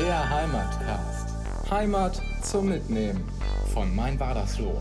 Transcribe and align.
Der 0.00 0.30
Heimatcast. 0.30 1.28
Heimat 1.70 2.22
zum 2.42 2.70
Mitnehmen 2.70 3.22
von 3.74 3.94
Mein 3.94 4.18
Wadersloh. 4.18 4.80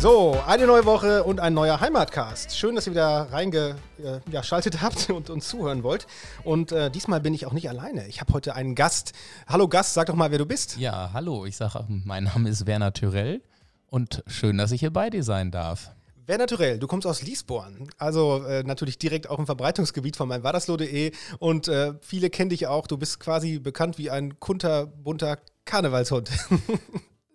So, 0.00 0.42
eine 0.44 0.66
neue 0.66 0.84
Woche 0.86 1.22
und 1.22 1.38
ein 1.38 1.54
neuer 1.54 1.78
Heimatcast. 1.78 2.58
Schön, 2.58 2.74
dass 2.74 2.88
ihr 2.88 2.90
wieder 2.90 3.28
reingeschaltet 3.30 4.74
ja, 4.74 4.80
habt 4.82 5.08
und 5.10 5.30
uns 5.30 5.46
zuhören 5.46 5.84
wollt. 5.84 6.08
Und 6.42 6.72
äh, 6.72 6.90
diesmal 6.90 7.20
bin 7.20 7.32
ich 7.32 7.46
auch 7.46 7.52
nicht 7.52 7.68
alleine. 7.68 8.08
Ich 8.08 8.20
habe 8.20 8.32
heute 8.32 8.56
einen 8.56 8.74
Gast. 8.74 9.12
Hallo 9.46 9.68
Gast, 9.68 9.94
sag 9.94 10.08
doch 10.08 10.16
mal, 10.16 10.32
wer 10.32 10.38
du 10.38 10.46
bist. 10.46 10.78
Ja, 10.78 11.10
hallo, 11.12 11.46
ich 11.46 11.56
sage, 11.56 11.84
mein 11.88 12.24
Name 12.24 12.48
ist 12.48 12.66
Werner 12.66 12.92
Tyrell 12.92 13.40
und 13.88 14.22
schön, 14.26 14.58
dass 14.58 14.72
ich 14.72 14.80
hier 14.80 14.92
bei 14.92 15.10
dir 15.10 15.22
sein 15.22 15.50
darf. 15.50 15.92
Werner 16.26 16.48
Tyrell, 16.48 16.78
du 16.80 16.88
kommst 16.88 17.06
aus 17.06 17.22
Liesborn, 17.22 17.88
also 17.98 18.44
äh, 18.44 18.64
natürlich 18.64 18.98
direkt 18.98 19.30
auch 19.30 19.38
im 19.38 19.46
Verbreitungsgebiet 19.46 20.16
von 20.16 20.28
meinwadersloh.de 20.28 21.12
und 21.38 21.68
äh, 21.68 21.94
viele 22.00 22.30
kennen 22.30 22.50
dich 22.50 22.66
auch. 22.66 22.88
Du 22.88 22.98
bist 22.98 23.20
quasi 23.20 23.60
bekannt 23.60 23.96
wie 23.96 24.10
ein 24.10 24.40
kunterbunter 24.40 25.38
Karnevalshund. 25.64 26.30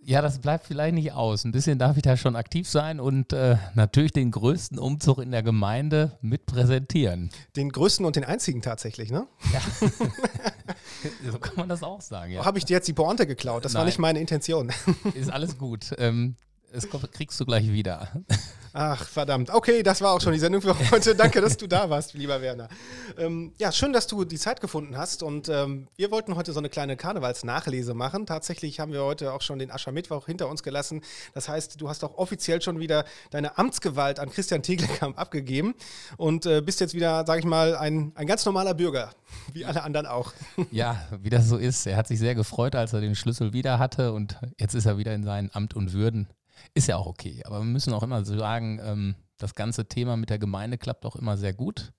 Ja, 0.03 0.21
das 0.21 0.39
bleibt 0.39 0.65
vielleicht 0.65 0.95
nicht 0.95 1.11
aus. 1.11 1.45
Ein 1.45 1.51
bisschen 1.51 1.77
darf 1.77 1.95
ich 1.95 2.01
da 2.01 2.17
schon 2.17 2.35
aktiv 2.35 2.67
sein 2.67 2.99
und 2.99 3.33
äh, 3.33 3.57
natürlich 3.75 4.11
den 4.11 4.31
größten 4.31 4.79
Umzug 4.79 5.19
in 5.19 5.29
der 5.29 5.43
Gemeinde 5.43 6.17
mit 6.21 6.47
präsentieren. 6.47 7.29
Den 7.55 7.69
größten 7.71 8.05
und 8.05 8.15
den 8.15 8.23
einzigen 8.23 8.63
tatsächlich, 8.63 9.11
ne? 9.11 9.27
Ja. 9.53 9.61
so 11.31 11.39
kann 11.39 11.55
man 11.55 11.69
das 11.69 11.83
auch 11.83 12.01
sagen, 12.01 12.33
ja. 12.33 12.45
Habe 12.45 12.57
ich 12.57 12.65
dir 12.65 12.73
jetzt 12.73 12.87
die 12.87 12.93
Pointe 12.93 13.27
geklaut? 13.27 13.65
Das 13.65 13.73
Nein. 13.73 13.79
war 13.79 13.85
nicht 13.85 13.99
meine 13.99 14.19
Intention. 14.19 14.71
Ist 15.13 15.31
alles 15.31 15.57
gut. 15.57 15.93
Ähm, 15.97 16.35
das 16.71 16.87
kriegst 16.89 17.39
du 17.39 17.45
gleich 17.45 17.71
wieder. 17.71 18.09
Ach, 18.73 19.05
verdammt. 19.05 19.49
Okay, 19.49 19.83
das 19.83 20.01
war 20.01 20.13
auch 20.13 20.21
schon 20.21 20.31
die 20.31 20.39
Sendung 20.39 20.61
für 20.61 20.73
heute. 20.91 21.13
Danke, 21.21 21.41
dass 21.41 21.57
du 21.57 21.67
da 21.67 21.89
warst, 21.89 22.13
lieber 22.13 22.41
Werner. 22.41 22.69
Ähm, 23.17 23.51
ja, 23.59 23.71
schön, 23.73 23.91
dass 23.91 24.07
du 24.07 24.23
die 24.23 24.37
Zeit 24.37 24.61
gefunden 24.61 24.97
hast. 24.97 25.23
Und 25.23 25.49
ähm, 25.49 25.89
wir 25.97 26.09
wollten 26.09 26.35
heute 26.37 26.53
so 26.53 26.59
eine 26.59 26.69
kleine 26.69 26.95
Karnevalsnachlese 26.95 27.93
machen. 27.93 28.25
Tatsächlich 28.25 28.79
haben 28.79 28.93
wir 28.93 29.03
heute 29.03 29.33
auch 29.33 29.41
schon 29.41 29.59
den 29.59 29.71
Aschermittwoch 29.71 30.25
hinter 30.25 30.47
uns 30.47 30.63
gelassen. 30.63 31.01
Das 31.33 31.49
heißt, 31.49 31.81
du 31.81 31.89
hast 31.89 32.03
auch 32.05 32.17
offiziell 32.17 32.61
schon 32.61 32.79
wieder 32.79 33.03
deine 33.29 33.57
Amtsgewalt 33.57 34.19
an 34.19 34.29
Christian 34.29 34.63
Tegelkamp 34.63 35.19
abgegeben 35.19 35.75
und 36.15 36.45
äh, 36.45 36.61
bist 36.61 36.79
jetzt 36.79 36.93
wieder, 36.93 37.25
sag 37.27 37.39
ich 37.39 37.45
mal, 37.45 37.75
ein, 37.75 38.13
ein 38.15 38.27
ganz 38.27 38.45
normaler 38.45 38.73
Bürger, 38.73 39.11
wie 39.53 39.65
alle 39.65 39.83
anderen 39.83 40.07
auch. 40.07 40.31
Ja, 40.71 41.07
wie 41.21 41.29
das 41.29 41.49
so 41.49 41.57
ist. 41.57 41.85
Er 41.87 41.97
hat 41.97 42.07
sich 42.07 42.19
sehr 42.19 42.35
gefreut, 42.35 42.75
als 42.75 42.93
er 42.93 43.01
den 43.01 43.15
Schlüssel 43.15 43.51
wieder 43.51 43.79
hatte 43.79 44.13
und 44.13 44.37
jetzt 44.57 44.75
ist 44.75 44.85
er 44.85 44.97
wieder 44.97 45.13
in 45.13 45.25
seinen 45.25 45.49
Amt 45.53 45.75
und 45.75 45.91
Würden. 45.91 46.29
Ist 46.73 46.87
ja 46.87 46.97
auch 46.97 47.07
okay. 47.07 47.41
Aber 47.45 47.59
wir 47.59 47.65
müssen 47.65 47.93
auch 47.93 48.03
immer 48.03 48.23
sagen, 48.25 48.79
ähm, 48.83 49.15
das 49.37 49.55
ganze 49.55 49.87
Thema 49.87 50.17
mit 50.17 50.29
der 50.29 50.39
Gemeinde 50.39 50.77
klappt 50.77 51.05
auch 51.05 51.15
immer 51.15 51.37
sehr 51.37 51.53
gut. 51.53 51.91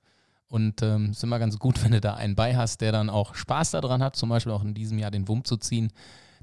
Und 0.48 0.82
ähm, 0.82 1.06
es 1.10 1.18
ist 1.18 1.24
immer 1.24 1.38
ganz 1.38 1.58
gut, 1.58 1.82
wenn 1.84 1.92
du 1.92 2.00
da 2.00 2.14
einen 2.14 2.34
bei 2.34 2.56
hast, 2.56 2.80
der 2.80 2.92
dann 2.92 3.10
auch 3.10 3.34
Spaß 3.34 3.72
daran 3.72 4.02
hat, 4.02 4.16
zum 4.16 4.28
Beispiel 4.28 4.52
auch 4.52 4.62
in 4.62 4.74
diesem 4.74 4.98
Jahr 4.98 5.10
den 5.10 5.28
Wumm 5.28 5.44
zu 5.44 5.56
ziehen. 5.56 5.92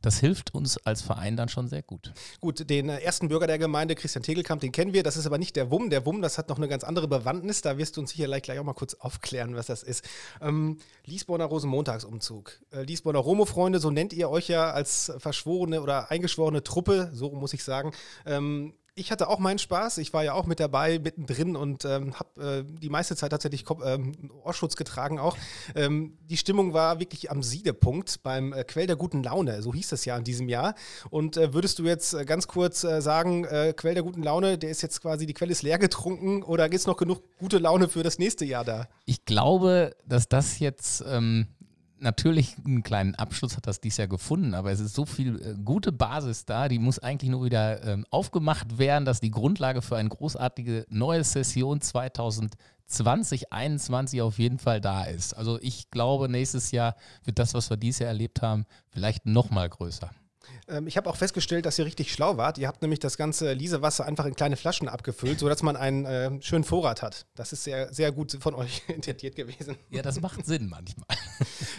Das 0.01 0.19
hilft 0.19 0.53
uns 0.53 0.77
als 0.85 1.01
Verein 1.01 1.37
dann 1.37 1.49
schon 1.49 1.67
sehr 1.67 1.81
gut. 1.81 2.13
Gut, 2.39 2.69
den 2.69 2.89
äh, 2.89 2.99
ersten 2.99 3.27
Bürger 3.27 3.47
der 3.47 3.57
Gemeinde, 3.57 3.95
Christian 3.95 4.23
Tegelkamp, 4.23 4.61
den 4.61 4.71
kennen 4.71 4.93
wir. 4.93 5.03
Das 5.03 5.17
ist 5.17 5.25
aber 5.25 5.37
nicht 5.37 5.55
der 5.55 5.71
WUM. 5.71 5.89
Der 5.89 6.05
WUM, 6.05 6.21
das 6.21 6.37
hat 6.37 6.49
noch 6.49 6.57
eine 6.57 6.67
ganz 6.67 6.83
andere 6.83 7.07
Bewandtnis. 7.07 7.61
Da 7.61 7.77
wirst 7.77 7.97
du 7.97 8.01
uns 8.01 8.11
sicherlich 8.11 8.43
gleich 8.43 8.59
auch 8.59 8.63
mal 8.63 8.73
kurz 8.73 8.93
aufklären, 8.95 9.55
was 9.55 9.67
das 9.67 9.83
ist. 9.83 10.03
Ähm, 10.41 10.77
Liesborner 11.05 11.45
Rosenmontagsumzug. 11.45 12.59
Äh, 12.71 12.83
Liesborner 12.83 13.19
Romo-Freunde, 13.19 13.79
so 13.79 13.91
nennt 13.91 14.13
ihr 14.13 14.29
euch 14.29 14.47
ja 14.47 14.71
als 14.71 15.11
verschworene 15.17 15.81
oder 15.81 16.11
eingeschworene 16.11 16.63
Truppe, 16.63 17.09
so 17.13 17.31
muss 17.31 17.53
ich 17.53 17.63
sagen. 17.63 17.91
Ähm, 18.25 18.73
ich 18.99 19.11
hatte 19.11 19.29
auch 19.29 19.39
meinen 19.39 19.59
Spaß. 19.59 19.97
Ich 19.99 20.13
war 20.13 20.23
ja 20.23 20.33
auch 20.33 20.45
mit 20.45 20.59
dabei, 20.59 20.99
mittendrin 20.99 21.55
und 21.55 21.85
ähm, 21.85 22.13
habe 22.19 22.65
äh, 22.67 22.79
die 22.79 22.89
meiste 22.89 23.15
Zeit 23.15 23.31
tatsächlich 23.31 23.65
ähm, 23.83 24.13
Ohrschutz 24.43 24.75
getragen 24.75 25.19
auch. 25.19 25.37
Ähm, 25.75 26.17
die 26.29 26.37
Stimmung 26.37 26.73
war 26.73 26.99
wirklich 26.99 27.31
am 27.31 27.41
Siedepunkt 27.41 28.21
beim 28.23 28.53
äh, 28.53 28.63
Quell 28.63 28.87
der 28.87 28.97
guten 28.97 29.23
Laune, 29.23 29.61
so 29.61 29.73
hieß 29.73 29.89
das 29.89 30.05
ja 30.05 30.17
in 30.17 30.23
diesem 30.23 30.49
Jahr. 30.49 30.75
Und 31.09 31.37
äh, 31.37 31.53
würdest 31.53 31.79
du 31.79 31.85
jetzt 31.85 32.13
äh, 32.13 32.25
ganz 32.25 32.47
kurz 32.47 32.83
äh, 32.83 33.01
sagen, 33.01 33.45
äh, 33.45 33.73
Quell 33.75 33.93
der 33.93 34.03
guten 34.03 34.23
Laune, 34.23 34.57
der 34.57 34.69
ist 34.69 34.81
jetzt 34.81 35.01
quasi, 35.01 35.25
die 35.25 35.33
Quelle 35.33 35.51
ist 35.51 35.63
leer 35.63 35.79
getrunken 35.79 36.43
oder 36.43 36.67
gibt 36.69 36.81
es 36.81 36.87
noch 36.87 36.97
genug 36.97 37.23
gute 37.37 37.57
Laune 37.57 37.87
für 37.87 38.03
das 38.03 38.19
nächste 38.19 38.45
Jahr 38.45 38.65
da? 38.65 38.87
Ich 39.05 39.25
glaube, 39.25 39.95
dass 40.05 40.27
das 40.27 40.59
jetzt 40.59 41.03
ähm, 41.07 41.47
natürlich 41.99 42.55
einen 42.65 42.83
kleinen 42.83 43.15
Abschluss 43.15 43.57
hat 43.57 43.67
das 43.67 43.81
dies 43.81 43.97
Jahr 43.97 44.07
gefunden, 44.07 44.53
aber 44.53 44.71
es 44.71 44.79
ist 44.79 44.95
so 44.95 45.05
viel 45.05 45.41
äh, 45.41 45.55
gute 45.63 45.91
Basis 45.91 46.45
da, 46.45 46.67
die 46.67 46.79
muss 46.79 46.99
eigentlich 46.99 47.31
nur 47.31 47.45
wieder 47.45 47.83
ähm, 47.83 48.05
aufgemacht 48.09 48.77
werden, 48.77 49.05
dass 49.05 49.19
die 49.19 49.31
Grundlage 49.31 49.81
für 49.81 49.97
eine 49.97 50.09
großartige 50.09 50.85
neue 50.89 51.23
Session 51.23 51.81
2020, 51.81 52.59
2021 52.89 54.21
auf 54.21 54.39
jeden 54.39 54.57
Fall 54.57 54.81
da 54.81 55.03
ist. 55.03 55.33
Also 55.33 55.59
ich 55.61 55.91
glaube, 55.91 56.27
nächstes 56.27 56.71
Jahr 56.71 56.95
wird 57.23 57.39
das, 57.39 57.53
was 57.53 57.69
wir 57.69 57.77
dieses 57.77 57.99
Jahr 57.99 58.09
erlebt 58.09 58.41
haben, 58.41 58.65
vielleicht 58.89 59.25
noch 59.25 59.51
mal 59.51 59.69
größer. 59.69 60.09
Ähm, 60.67 60.87
ich 60.87 60.97
habe 60.97 61.09
auch 61.09 61.15
festgestellt, 61.15 61.65
dass 61.65 61.79
ihr 61.79 61.85
richtig 61.85 62.11
schlau 62.13 62.37
wart. 62.37 62.57
Ihr 62.57 62.67
habt 62.67 62.81
nämlich 62.81 62.99
das 62.99 63.17
ganze 63.17 63.53
Liesewasser 63.53 64.05
einfach 64.05 64.25
in 64.25 64.35
kleine 64.35 64.55
Flaschen 64.55 64.87
abgefüllt, 64.87 65.39
sodass 65.39 65.63
man 65.63 65.75
einen 65.75 66.05
äh, 66.05 66.41
schönen 66.41 66.63
Vorrat 66.63 67.01
hat. 67.01 67.25
Das 67.35 67.53
ist 67.53 67.63
sehr, 67.63 67.93
sehr 67.93 68.11
gut 68.11 68.37
von 68.39 68.55
euch 68.55 68.83
intentiert 68.87 69.35
gewesen. 69.35 69.75
Ja, 69.89 70.01
das 70.01 70.21
macht 70.21 70.45
Sinn 70.45 70.67
manchmal. 70.67 71.07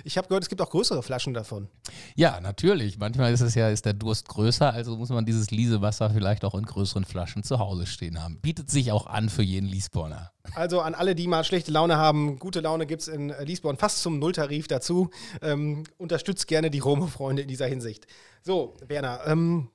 Ich 0.03 0.17
habe 0.17 0.27
gehört, 0.29 0.43
es 0.45 0.49
gibt 0.49 0.63
auch 0.63 0.71
größere 0.71 1.03
Flaschen 1.03 1.35
davon. 1.35 1.69
Ja, 2.17 2.41
natürlich. 2.41 2.99
Manchmal 2.99 3.35
ist 3.35 3.43
es 3.43 3.55
ja, 3.55 3.69
ist 3.69 3.85
der 3.85 3.93
Durst 3.93 4.27
größer, 4.29 4.73
also 4.73 4.97
muss 4.97 5.11
man 5.11 5.27
dieses 5.27 5.51
Liesewasser 5.51 6.09
vielleicht 6.09 6.45
auch 6.45 6.55
in 6.55 6.65
größeren 6.65 7.05
Flaschen 7.05 7.43
zu 7.43 7.59
Hause 7.59 7.87
stehen 7.87 8.23
haben. 8.23 8.41
Bietet 8.41 8.71
sich 8.71 8.91
auch 8.93 9.07
an 9.07 9.29
für 9.29 9.43
jeden 9.43 9.67
Liesborner. 9.67 10.33
Also 10.55 10.81
an 10.81 10.95
alle, 10.95 11.15
die 11.15 11.27
mal 11.27 11.45
schlechte 11.45 11.71
Laune 11.71 11.97
haben, 11.97 12.39
gute 12.39 12.61
Laune 12.61 12.87
gibt 12.87 13.03
es 13.03 13.09
in 13.09 13.35
Liesborn 13.41 13.77
fast 13.77 14.03
zum 14.03 14.19
Nulltarif 14.19 14.69
dazu. 14.69 15.11
Ähm, 15.43 15.85
unterstützt 15.99 16.49
gerne 16.49 16.71
die 16.71 16.79
Romo-Freunde 16.79 17.43
in 17.43 17.49
dieser 17.49 17.67
Hinsicht. 17.67 18.07
So, 18.43 18.77
Werner, 18.87 19.21
ähm, 19.27 19.71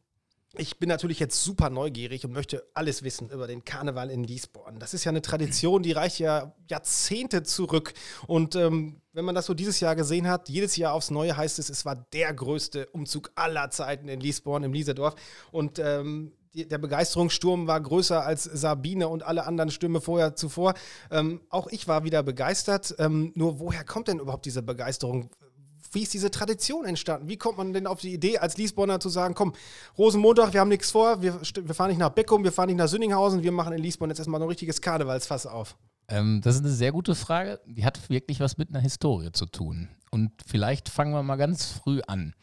ich 0.58 0.80
bin 0.80 0.90
natürlich 0.90 1.20
jetzt 1.20 1.44
super 1.44 1.70
neugierig 1.70 2.26
und 2.26 2.32
möchte 2.32 2.66
alles 2.74 3.04
wissen 3.04 3.30
über 3.30 3.48
den 3.48 3.66
Karneval 3.66 4.10
in 4.10 4.24
Liesborn. 4.24 4.80
Das 4.80 4.94
ist 4.94 5.04
ja 5.04 5.10
eine 5.10 5.22
Tradition, 5.22 5.84
die 5.84 5.92
reicht 5.92 6.20
ja 6.20 6.56
Jahrzehnte 6.70 7.44
zurück. 7.44 7.94
Und 8.28 8.56
ähm, 8.56 9.02
wenn 9.14 9.26
man 9.26 9.36
das 9.36 9.46
so 9.46 9.54
dieses 9.54 9.80
Jahr 9.80 9.96
gesehen 9.96 10.28
hat, 10.28 10.50
jedes 10.50 10.78
Jahr 10.78 10.94
aufs 10.94 11.12
Neue 11.12 11.36
heißt 11.36 11.60
es, 11.60 11.70
es 11.70 11.86
war 11.86 11.96
der 12.14 12.34
größte 12.34 12.88
Umzug 12.88 13.32
aller 13.36 13.70
Zeiten 13.70 14.08
in 14.08 14.20
Liesborn, 14.20 14.64
im 14.64 14.74
Lieserdorf. 14.74 15.16
Und 15.52 15.80
ähm, 15.80 16.32
der 16.56 16.78
Begeisterungssturm 16.78 17.68
war 17.68 17.80
größer 17.82 18.26
als 18.26 18.44
Sabine 18.44 19.08
und 19.08 19.24
alle 19.24 19.46
anderen 19.46 19.72
Stürme 19.72 20.02
vorher 20.02 20.36
zuvor. 20.36 20.74
Ähm, 21.12 21.42
auch 21.50 21.68
ich 21.68 21.88
war 21.88 22.04
wieder 22.04 22.24
begeistert. 22.24 22.96
Ähm, 22.98 23.32
nur 23.36 23.60
woher 23.60 23.84
kommt 23.84 24.08
denn 24.08 24.20
überhaupt 24.20 24.46
diese 24.46 24.64
Begeisterung? 24.64 25.30
Wie 25.92 26.04
ist 26.04 26.14
diese 26.14 26.32
Tradition 26.32 26.86
entstanden? 26.86 27.30
Wie 27.30 27.38
kommt 27.38 27.58
man 27.58 27.74
denn 27.74 27.88
auf 27.88 28.02
die 28.02 28.14
Idee, 28.14 28.38
als 28.38 28.58
Liesborner 28.58 29.00
zu 29.00 29.10
sagen, 29.10 29.34
komm, 29.34 29.54
Rosenmontag, 29.98 30.54
wir 30.54 30.60
haben 30.60 30.70
nichts 30.70 30.92
vor, 30.92 31.22
wir, 31.22 31.40
wir 31.42 31.76
fahren 31.76 31.90
nicht 31.90 32.00
nach 32.00 32.10
Beckum, 32.10 32.44
wir 32.44 32.52
fahren 32.52 32.68
nicht 32.68 32.78
nach 32.78 32.88
Sünninghausen, 32.88 33.44
wir 33.44 33.52
machen 33.52 33.74
in 33.74 33.82
Liesborn 33.82 34.10
jetzt 34.10 34.20
erstmal 34.20 34.42
ein 34.42 34.48
richtiges 34.48 34.82
Karnevalsfass 34.82 35.46
auf? 35.46 35.78
Ähm, 36.08 36.42
das 36.44 36.56
ist 36.56 36.62
eine 36.62 36.72
sehr 36.72 36.92
gute 36.92 37.16
Frage. 37.16 37.60
Die 37.66 37.86
hat 37.86 38.10
wirklich 38.10 38.40
was 38.40 38.58
mit 38.58 38.70
einer 38.70 38.80
Historie 38.80 39.32
zu 39.32 39.46
tun. 39.46 39.90
Und 40.12 40.32
vielleicht 40.46 40.90
fangen 40.90 41.14
wir 41.14 41.24
mal 41.24 41.36
ganz 41.36 41.66
früh 41.66 42.02
an. 42.08 42.34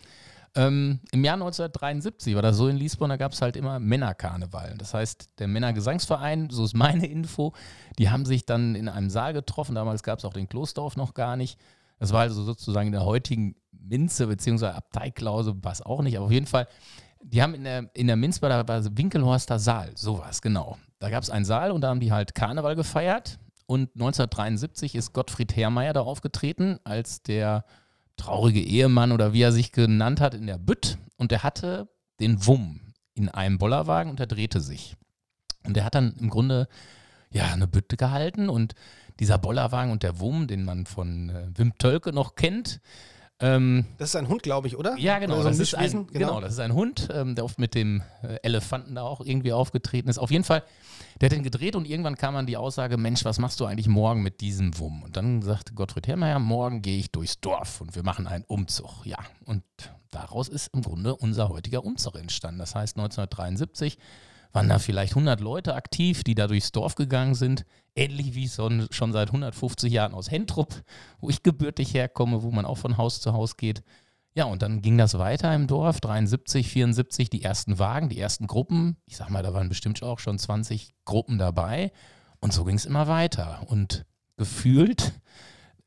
Ähm, 0.54 1.00
Im 1.12 1.24
Jahr 1.24 1.34
1973 1.34 2.34
war 2.34 2.42
das 2.42 2.56
so 2.56 2.68
in 2.68 2.76
Liesborn, 2.76 3.08
da 3.08 3.16
gab 3.16 3.32
es 3.32 3.40
halt 3.40 3.56
immer 3.56 3.78
Männerkarneval. 3.78 4.76
Das 4.76 4.92
heißt, 4.92 5.38
der 5.38 5.48
Männergesangsverein, 5.48 6.50
so 6.50 6.64
ist 6.64 6.74
meine 6.74 7.06
Info, 7.06 7.54
die 7.98 8.10
haben 8.10 8.26
sich 8.26 8.44
dann 8.44 8.74
in 8.74 8.88
einem 8.88 9.08
Saal 9.08 9.32
getroffen. 9.32 9.74
Damals 9.74 10.02
gab 10.02 10.18
es 10.18 10.24
auch 10.24 10.34
den 10.34 10.48
Klosterhof 10.48 10.96
noch 10.96 11.14
gar 11.14 11.36
nicht. 11.36 11.58
Das 11.98 12.12
war 12.12 12.20
also 12.20 12.42
sozusagen 12.42 12.88
in 12.88 12.92
der 12.92 13.04
heutigen 13.04 13.54
Minze 13.70 14.26
bzw. 14.26 14.66
Abteiklause, 14.66 15.54
was 15.62 15.80
auch 15.80 16.02
nicht, 16.02 16.16
aber 16.16 16.26
auf 16.26 16.32
jeden 16.32 16.46
Fall, 16.46 16.66
die 17.22 17.42
haben 17.42 17.54
in 17.54 17.64
der, 17.64 17.90
in 17.94 18.08
der 18.08 18.16
Minz 18.16 18.40
der 18.40 18.96
Winkelhorster 18.96 19.58
Saal, 19.58 19.92
sowas, 19.94 20.42
genau. 20.42 20.76
Da 20.98 21.10
gab 21.10 21.22
es 21.22 21.30
einen 21.30 21.44
Saal 21.44 21.70
und 21.70 21.80
da 21.80 21.88
haben 21.88 22.00
die 22.00 22.12
halt 22.12 22.34
Karneval 22.34 22.76
gefeiert. 22.76 23.38
Und 23.66 23.90
1973 23.94 24.96
ist 24.96 25.12
Gottfried 25.12 25.56
Herrmeier 25.56 25.92
da 25.92 26.02
aufgetreten 26.02 26.78
als 26.84 27.22
der 27.22 27.64
traurige 28.22 28.60
Ehemann 28.60 29.10
oder 29.10 29.32
wie 29.32 29.42
er 29.42 29.52
sich 29.52 29.72
genannt 29.72 30.20
hat 30.20 30.34
in 30.34 30.46
der 30.46 30.58
Bütt 30.58 30.98
und 31.16 31.32
der 31.32 31.42
hatte 31.42 31.88
den 32.20 32.46
Wumm 32.46 32.80
in 33.14 33.28
einem 33.28 33.58
Bollerwagen 33.58 34.10
und 34.10 34.20
er 34.20 34.26
drehte 34.26 34.60
sich. 34.60 34.96
Und 35.64 35.76
er 35.76 35.84
hat 35.84 35.96
dann 35.96 36.14
im 36.20 36.30
Grunde 36.30 36.68
ja 37.32 37.52
eine 37.52 37.66
Bütte 37.66 37.96
gehalten 37.96 38.48
und 38.48 38.74
dieser 39.18 39.38
Bollerwagen 39.38 39.90
und 39.90 40.04
der 40.04 40.20
Wumm, 40.20 40.46
den 40.46 40.64
man 40.64 40.86
von 40.86 41.30
äh, 41.30 41.48
Wim 41.56 41.76
Tölke 41.78 42.12
noch 42.12 42.36
kennt, 42.36 42.80
ähm, 43.42 43.84
das 43.98 44.10
ist 44.10 44.16
ein 44.16 44.28
Hund, 44.28 44.42
glaube 44.42 44.68
ich, 44.68 44.76
oder? 44.76 44.96
Ja, 44.96 45.18
genau. 45.18 45.38
So 45.38 45.44
das 45.44 45.58
ist 45.58 45.74
ein, 45.74 46.06
genau. 46.06 46.06
genau. 46.12 46.40
das 46.40 46.52
ist 46.54 46.60
ein 46.60 46.72
Hund, 46.72 47.08
ähm, 47.12 47.34
der 47.34 47.44
oft 47.44 47.58
mit 47.58 47.74
dem 47.74 48.02
äh, 48.22 48.36
Elefanten 48.42 48.94
da 48.94 49.02
auch 49.02 49.20
irgendwie 49.20 49.52
aufgetreten 49.52 50.08
ist. 50.08 50.18
Auf 50.18 50.30
jeden 50.30 50.44
Fall, 50.44 50.62
der 51.20 51.28
hat 51.28 51.36
den 51.36 51.42
gedreht 51.42 51.74
und 51.74 51.86
irgendwann 51.86 52.16
kam 52.16 52.36
an 52.36 52.46
die 52.46 52.56
Aussage: 52.56 52.96
Mensch, 52.96 53.24
was 53.24 53.38
machst 53.38 53.58
du 53.60 53.66
eigentlich 53.66 53.88
morgen 53.88 54.22
mit 54.22 54.40
diesem 54.40 54.78
Wumm? 54.78 55.02
Und 55.02 55.16
dann 55.16 55.42
sagte 55.42 55.74
Gottfried 55.74 56.06
Herrmeier: 56.06 56.38
Morgen 56.38 56.82
gehe 56.82 56.98
ich 56.98 57.10
durchs 57.10 57.40
Dorf 57.40 57.80
und 57.80 57.96
wir 57.96 58.04
machen 58.04 58.26
einen 58.26 58.44
Umzug. 58.44 59.04
Ja, 59.04 59.18
und 59.44 59.64
daraus 60.10 60.48
ist 60.48 60.68
im 60.72 60.82
Grunde 60.82 61.16
unser 61.16 61.48
heutiger 61.48 61.84
Umzug 61.84 62.16
entstanden. 62.16 62.60
Das 62.60 62.74
heißt, 62.74 62.96
1973 62.96 63.98
waren 64.52 64.68
da 64.68 64.78
vielleicht 64.78 65.12
100 65.12 65.40
Leute 65.40 65.74
aktiv, 65.74 66.24
die 66.24 66.34
da 66.34 66.46
durchs 66.46 66.72
Dorf 66.72 66.94
gegangen 66.94 67.34
sind. 67.34 67.64
Ähnlich 67.94 68.34
wie 68.34 68.48
schon, 68.48 68.86
schon 68.90 69.12
seit 69.12 69.28
150 69.28 69.92
Jahren 69.92 70.14
aus 70.14 70.30
Hentrup, 70.30 70.82
wo 71.20 71.30
ich 71.30 71.42
gebürtig 71.42 71.94
herkomme, 71.94 72.42
wo 72.42 72.50
man 72.50 72.64
auch 72.64 72.78
von 72.78 72.96
Haus 72.96 73.20
zu 73.20 73.32
Haus 73.32 73.56
geht. 73.56 73.82
Ja, 74.34 74.44
und 74.44 74.62
dann 74.62 74.80
ging 74.80 74.96
das 74.96 75.18
weiter 75.18 75.54
im 75.54 75.66
Dorf, 75.66 76.00
73, 76.00 76.68
74, 76.68 77.28
die 77.28 77.42
ersten 77.42 77.78
Wagen, 77.78 78.08
die 78.08 78.18
ersten 78.18 78.46
Gruppen. 78.46 78.96
Ich 79.04 79.18
sag 79.18 79.28
mal, 79.28 79.42
da 79.42 79.52
waren 79.52 79.68
bestimmt 79.68 80.02
auch 80.02 80.18
schon 80.18 80.38
20 80.38 80.94
Gruppen 81.04 81.38
dabei. 81.38 81.92
Und 82.40 82.52
so 82.52 82.64
ging 82.64 82.76
es 82.76 82.86
immer 82.86 83.08
weiter. 83.08 83.62
Und 83.66 84.06
gefühlt 84.38 85.12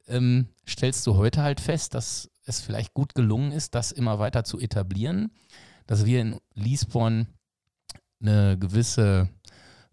ähm, 0.08 0.50
stellst 0.68 1.06
du 1.08 1.16
heute 1.16 1.42
halt 1.42 1.60
fest, 1.60 1.96
dass 1.96 2.30
es 2.46 2.62
vielleicht 2.62 2.94
gut 2.94 3.16
gelungen 3.16 3.52
ist, 3.52 3.74
das 3.74 3.92
immer 3.92 4.20
weiter 4.20 4.44
zu 4.44 4.60
etablieren, 4.60 5.32
dass 5.88 6.06
wir 6.06 6.22
in 6.22 6.40
Liesborn 6.54 7.28
eine 8.22 8.58
gewisse 8.58 9.30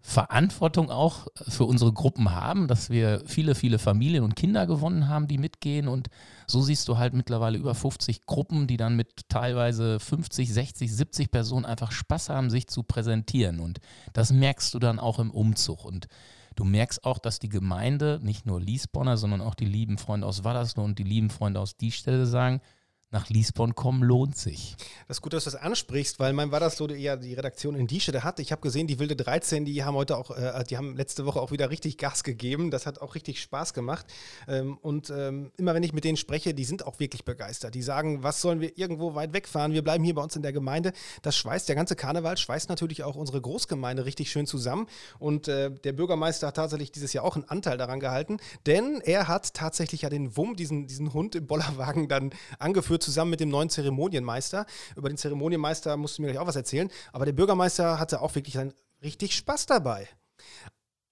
Verantwortung 0.05 0.91
auch 0.91 1.29
für 1.49 1.65
unsere 1.65 1.93
Gruppen 1.93 2.33
haben, 2.33 2.67
dass 2.67 2.91
wir 2.91 3.23
viele, 3.25 3.55
viele 3.55 3.79
Familien 3.79 4.25
und 4.25 4.35
Kinder 4.35 4.67
gewonnen 4.67 5.09
haben, 5.09 5.29
die 5.29 5.39
mitgehen. 5.39 5.87
Und 5.87 6.09
so 6.49 6.61
siehst 6.61 6.89
du 6.89 6.99
halt 6.99 7.15
mittlerweile 7.15 7.57
über 7.57 7.77
50 7.77 8.27
Gruppen, 8.27 8.67
die 8.67 8.77
dann 8.77 8.97
mit 8.97 9.29
teilweise 9.29 10.01
50, 10.01 10.53
60, 10.53 10.93
70 10.93 11.31
Personen 11.31 11.65
einfach 11.65 11.93
Spaß 11.93 12.31
haben, 12.31 12.51
sich 12.51 12.67
zu 12.67 12.83
präsentieren. 12.83 13.61
Und 13.61 13.79
das 14.13 14.33
merkst 14.33 14.75
du 14.75 14.81
dann 14.81 14.99
auch 14.99 15.21
im 15.21 15.31
Umzug. 15.31 15.85
Und 15.85 16.09
du 16.57 16.65
merkst 16.65 17.05
auch, 17.05 17.21
dass 17.21 17.39
die 17.39 17.49
Gemeinde, 17.49 18.19
nicht 18.25 18.45
nur 18.45 18.61
Liesbonner, 18.61 19.17
sondern 19.17 19.41
auch 19.41 19.55
die 19.55 19.67
lieben 19.67 19.99
Freunde 19.99 20.27
aus 20.27 20.43
Wallersloh 20.43 20.83
und 20.83 20.99
die 20.99 21.05
lieben 21.05 21.31
Freunde 21.31 21.61
aus 21.61 21.77
Diestelle 21.77 22.27
sagen, 22.27 22.61
nach 23.13 23.29
Liesborn 23.29 23.75
kommen 23.75 24.03
lohnt 24.03 24.37
sich. 24.37 24.75
Das 25.07 25.19
ist 25.19 25.21
gut, 25.21 25.35
dass 25.35 25.45
du 25.45 25.51
das 25.51 25.61
ansprichst, 25.61 26.19
weil 26.19 26.33
mein 26.33 26.51
war 26.51 26.61
das 26.61 26.79
so 26.79 26.89
ja 26.89 27.17
die 27.17 27.35
Redaktion 27.35 27.75
in 27.75 27.87
Diesche 27.87 28.13
hatte. 28.25 28.43
Ich 28.43 28.53
habe 28.53 28.63
gesehen, 28.63 28.87
die 28.87 28.99
Wilde 28.99 29.17
13, 29.17 29.67
die 29.67 29.85
haben 29.85 29.95
heute 29.95 30.17
auch, 30.17 30.31
äh, 30.31 30.65
die 30.69 30.79
haben 30.79 30.97
letzte 30.97 31.27
Woche 31.27 31.41
auch 31.41 31.51
wieder 31.51 31.71
richtig 31.71 31.99
Gas 31.99 32.25
gegeben. 32.25 32.71
Das 32.71 32.87
hat 32.87 33.01
auch 33.01 33.15
richtig 33.15 33.41
Spaß 33.41 33.75
gemacht. 33.75 34.07
Ähm, 34.49 34.79
und 34.79 35.11
ähm, 35.11 35.53
immer 35.59 35.75
wenn 35.75 35.83
ich 35.83 35.93
mit 35.93 36.05
denen 36.05 36.17
spreche, 36.17 36.55
die 36.55 36.65
sind 36.65 36.87
auch 36.87 37.01
wirklich 37.01 37.25
begeistert. 37.25 37.75
Die 37.75 37.83
sagen, 37.83 38.23
was 38.23 38.41
sollen 38.41 38.61
wir 38.61 38.79
irgendwo 38.79 39.15
weit 39.15 39.35
wegfahren? 39.35 39.73
Wir 39.73 39.83
bleiben 39.83 40.05
hier 40.05 40.15
bei 40.15 40.23
uns 40.23 40.35
in 40.35 40.43
der 40.43 40.53
Gemeinde. 40.53 40.93
Das 41.21 41.37
schweißt, 41.37 41.69
der 41.69 41.77
ganze 41.77 41.97
Karneval 41.97 42.39
schweißt 42.39 42.71
natürlich 42.71 43.05
auch 43.05 43.17
unsere 43.17 43.41
Großgemeinde 43.41 44.07
richtig 44.07 44.31
schön 44.31 44.47
zusammen. 44.47 44.87
Und 45.19 45.49
äh, 45.49 45.71
der 45.71 45.93
Bürgermeister 45.93 46.47
hat 46.47 46.57
tatsächlich 46.57 46.93
dieses 46.93 47.13
Jahr 47.13 47.25
auch 47.25 47.37
einen 47.37 47.45
Anteil 47.45 47.77
daran 47.77 48.01
gehalten, 48.01 48.39
denn 48.65 49.03
er 49.05 49.29
hat 49.29 49.53
tatsächlich 49.53 50.03
ja 50.03 50.09
den 50.09 50.35
Wumm, 50.37 50.57
diesen, 50.57 50.87
diesen 50.87 51.13
Hund 51.13 51.35
im 51.35 51.47
Bollerwagen 51.47 52.09
dann 52.09 52.31
angeführt 52.59 53.02
zusammen 53.03 53.31
mit 53.31 53.41
dem 53.41 53.51
neuen 53.51 53.69
Zeremonienmeister. 53.69 54.67
Über 54.97 55.09
den 55.09 55.19
Zeremonienmeister 55.19 55.97
musst 55.97 56.19
du 56.19 56.23
mir 56.23 56.29
gleich 56.29 56.41
auch 56.41 56.47
was 56.47 56.57
erzählen. 56.57 56.91
Aber 57.13 57.27
der 57.27 57.33
Bürgermeister 57.33 57.99
hatte 57.99 58.23
auch 58.23 58.35
wirklich 58.35 58.59
richtig 59.03 59.37
Spaß 59.37 59.67
dabei. 59.67 60.09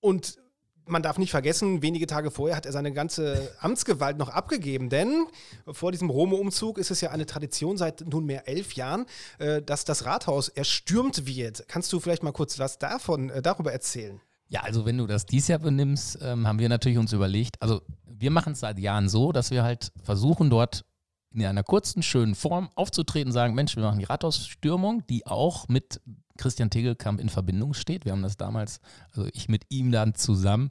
Und 0.01 0.39
man 0.87 1.03
darf 1.03 1.19
nicht 1.19 1.31
vergessen, 1.31 1.83
wenige 1.83 2.07
Tage 2.07 2.31
vorher 2.31 2.57
hat 2.57 2.67
er 2.67 2.73
seine 2.73 2.93
ganze 2.93 3.51
Amtsgewalt 3.61 4.19
noch 4.19 4.29
abgegeben, 4.29 4.89
denn 4.89 5.27
vor 5.71 5.93
diesem 5.93 6.11
Rome-Umzug 6.11 6.79
ist 6.79 6.91
es 6.91 7.01
ja 7.01 7.11
eine 7.11 7.27
Tradition 7.27 7.77
seit 7.77 8.07
nunmehr 8.07 8.49
elf 8.49 8.75
Jahren, 8.75 9.07
äh, 9.39 9.63
dass 9.63 9.85
das 9.85 10.05
Rathaus 10.05 10.49
erstürmt 10.49 11.27
wird. 11.27 11.65
Kannst 11.69 11.93
du 11.93 12.01
vielleicht 12.01 12.23
mal 12.23 12.33
kurz 12.33 12.59
was 12.59 12.79
davon, 12.79 13.31
äh, 13.31 13.43
darüber 13.43 13.73
erzählen? 13.73 14.21
Ja, 14.49 14.63
also 14.63 14.85
wenn 14.85 14.99
du 14.99 15.07
das 15.07 15.27
dies 15.27 15.47
Jahr 15.47 15.61
benimmst, 15.61 16.19
ähm, 16.21 16.47
haben 16.47 16.59
wir 16.59 16.69
natürlich 16.69 16.99
uns 16.99 17.13
überlegt, 17.13 17.63
also 17.63 17.83
wir 18.07 18.33
machen 18.33 18.53
es 18.53 18.61
seit 18.61 18.79
Jahren 18.79 19.09
so, 19.09 19.31
dass 19.33 19.51
wir 19.51 19.63
halt 19.63 19.93
versuchen, 20.03 20.51
dort 20.51 20.85
in 21.33 21.45
einer 21.45 21.63
kurzen, 21.63 22.03
schönen 22.03 22.35
Form 22.35 22.71
aufzutreten, 22.75 23.33
sagen, 23.33 23.55
Mensch, 23.55 23.77
wir 23.77 23.83
machen 23.83 23.99
die 23.99 24.05
Rathausstürmung, 24.05 25.07
die 25.07 25.27
auch 25.27 25.69
mit 25.69 26.01
Christian 26.37 26.71
Tegelkamp 26.71 27.21
in 27.21 27.29
Verbindung 27.29 27.75
steht. 27.75 28.05
Wir 28.05 28.13
haben 28.13 28.23
das 28.23 28.37
damals, 28.37 28.81
also 29.15 29.29
ich 29.33 29.49
mit 29.49 29.67
ihm 29.69 29.93
dann 29.93 30.15
zusammen, 30.15 30.71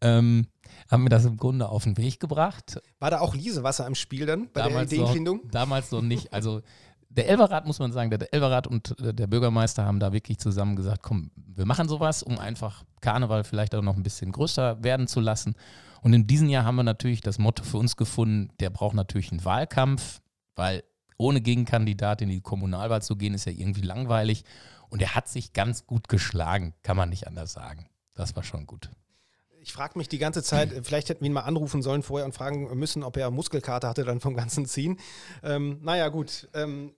ähm, 0.00 0.46
haben 0.90 1.04
wir 1.04 1.10
das 1.10 1.24
im 1.24 1.36
Grunde 1.36 1.68
auf 1.68 1.84
den 1.84 1.96
Weg 1.98 2.18
gebracht. 2.18 2.80
War 2.98 3.10
da 3.10 3.20
auch 3.20 3.34
Liesewasser 3.34 3.86
im 3.86 3.94
Spiel 3.94 4.26
dann 4.26 4.48
bei 4.52 4.62
damals 4.62 4.90
der 4.90 5.00
Ideenfindung? 5.00 5.40
Noch, 5.44 5.50
damals 5.50 5.90
noch 5.90 6.02
nicht. 6.02 6.32
Also 6.32 6.62
der 7.10 7.28
Elverrat, 7.28 7.66
muss 7.66 7.78
man 7.78 7.92
sagen, 7.92 8.10
der 8.10 8.32
Elverrat 8.32 8.66
und 8.66 8.94
der 8.98 9.26
Bürgermeister 9.26 9.84
haben 9.84 10.00
da 10.00 10.12
wirklich 10.12 10.38
zusammen 10.38 10.76
gesagt, 10.76 11.02
komm, 11.02 11.30
wir 11.36 11.66
machen 11.66 11.88
sowas, 11.88 12.22
um 12.22 12.38
einfach 12.38 12.84
Karneval 13.02 13.44
vielleicht 13.44 13.74
auch 13.74 13.82
noch 13.82 13.96
ein 13.96 14.02
bisschen 14.02 14.32
größer 14.32 14.82
werden 14.82 15.06
zu 15.06 15.20
lassen. 15.20 15.54
Und 16.02 16.12
in 16.12 16.26
diesem 16.26 16.48
Jahr 16.48 16.64
haben 16.64 16.76
wir 16.76 16.82
natürlich 16.82 17.20
das 17.20 17.38
Motto 17.38 17.62
für 17.64 17.78
uns 17.78 17.96
gefunden, 17.96 18.50
der 18.60 18.70
braucht 18.70 18.94
natürlich 18.94 19.30
einen 19.30 19.44
Wahlkampf, 19.44 20.20
weil 20.56 20.82
ohne 21.16 21.40
Gegenkandidat 21.40 22.20
in 22.20 22.28
die 22.28 22.40
Kommunalwahl 22.40 23.02
zu 23.02 23.16
gehen, 23.16 23.34
ist 23.34 23.46
ja 23.46 23.52
irgendwie 23.52 23.82
langweilig. 23.82 24.44
Und 24.88 25.00
er 25.00 25.14
hat 25.14 25.28
sich 25.28 25.52
ganz 25.52 25.86
gut 25.86 26.08
geschlagen, 26.08 26.74
kann 26.82 26.96
man 26.96 27.08
nicht 27.08 27.26
anders 27.28 27.52
sagen. 27.52 27.86
Das 28.14 28.36
war 28.36 28.42
schon 28.42 28.66
gut. 28.66 28.90
Ich 29.60 29.72
frage 29.72 29.96
mich 29.96 30.08
die 30.08 30.18
ganze 30.18 30.42
Zeit, 30.42 30.72
vielleicht 30.82 31.08
hätten 31.08 31.20
wir 31.20 31.26
ihn 31.28 31.32
mal 31.32 31.42
anrufen 31.42 31.82
sollen 31.82 32.02
vorher 32.02 32.26
und 32.26 32.34
fragen 32.34 32.76
müssen, 32.76 33.04
ob 33.04 33.16
er 33.16 33.30
Muskelkater 33.30 33.88
hatte 33.88 34.04
dann 34.04 34.20
vom 34.20 34.34
ganzen 34.34 34.66
Ziehen. 34.66 34.98
Ähm, 35.44 35.78
naja, 35.82 36.08
gut. 36.08 36.48
Ähm, 36.52 36.94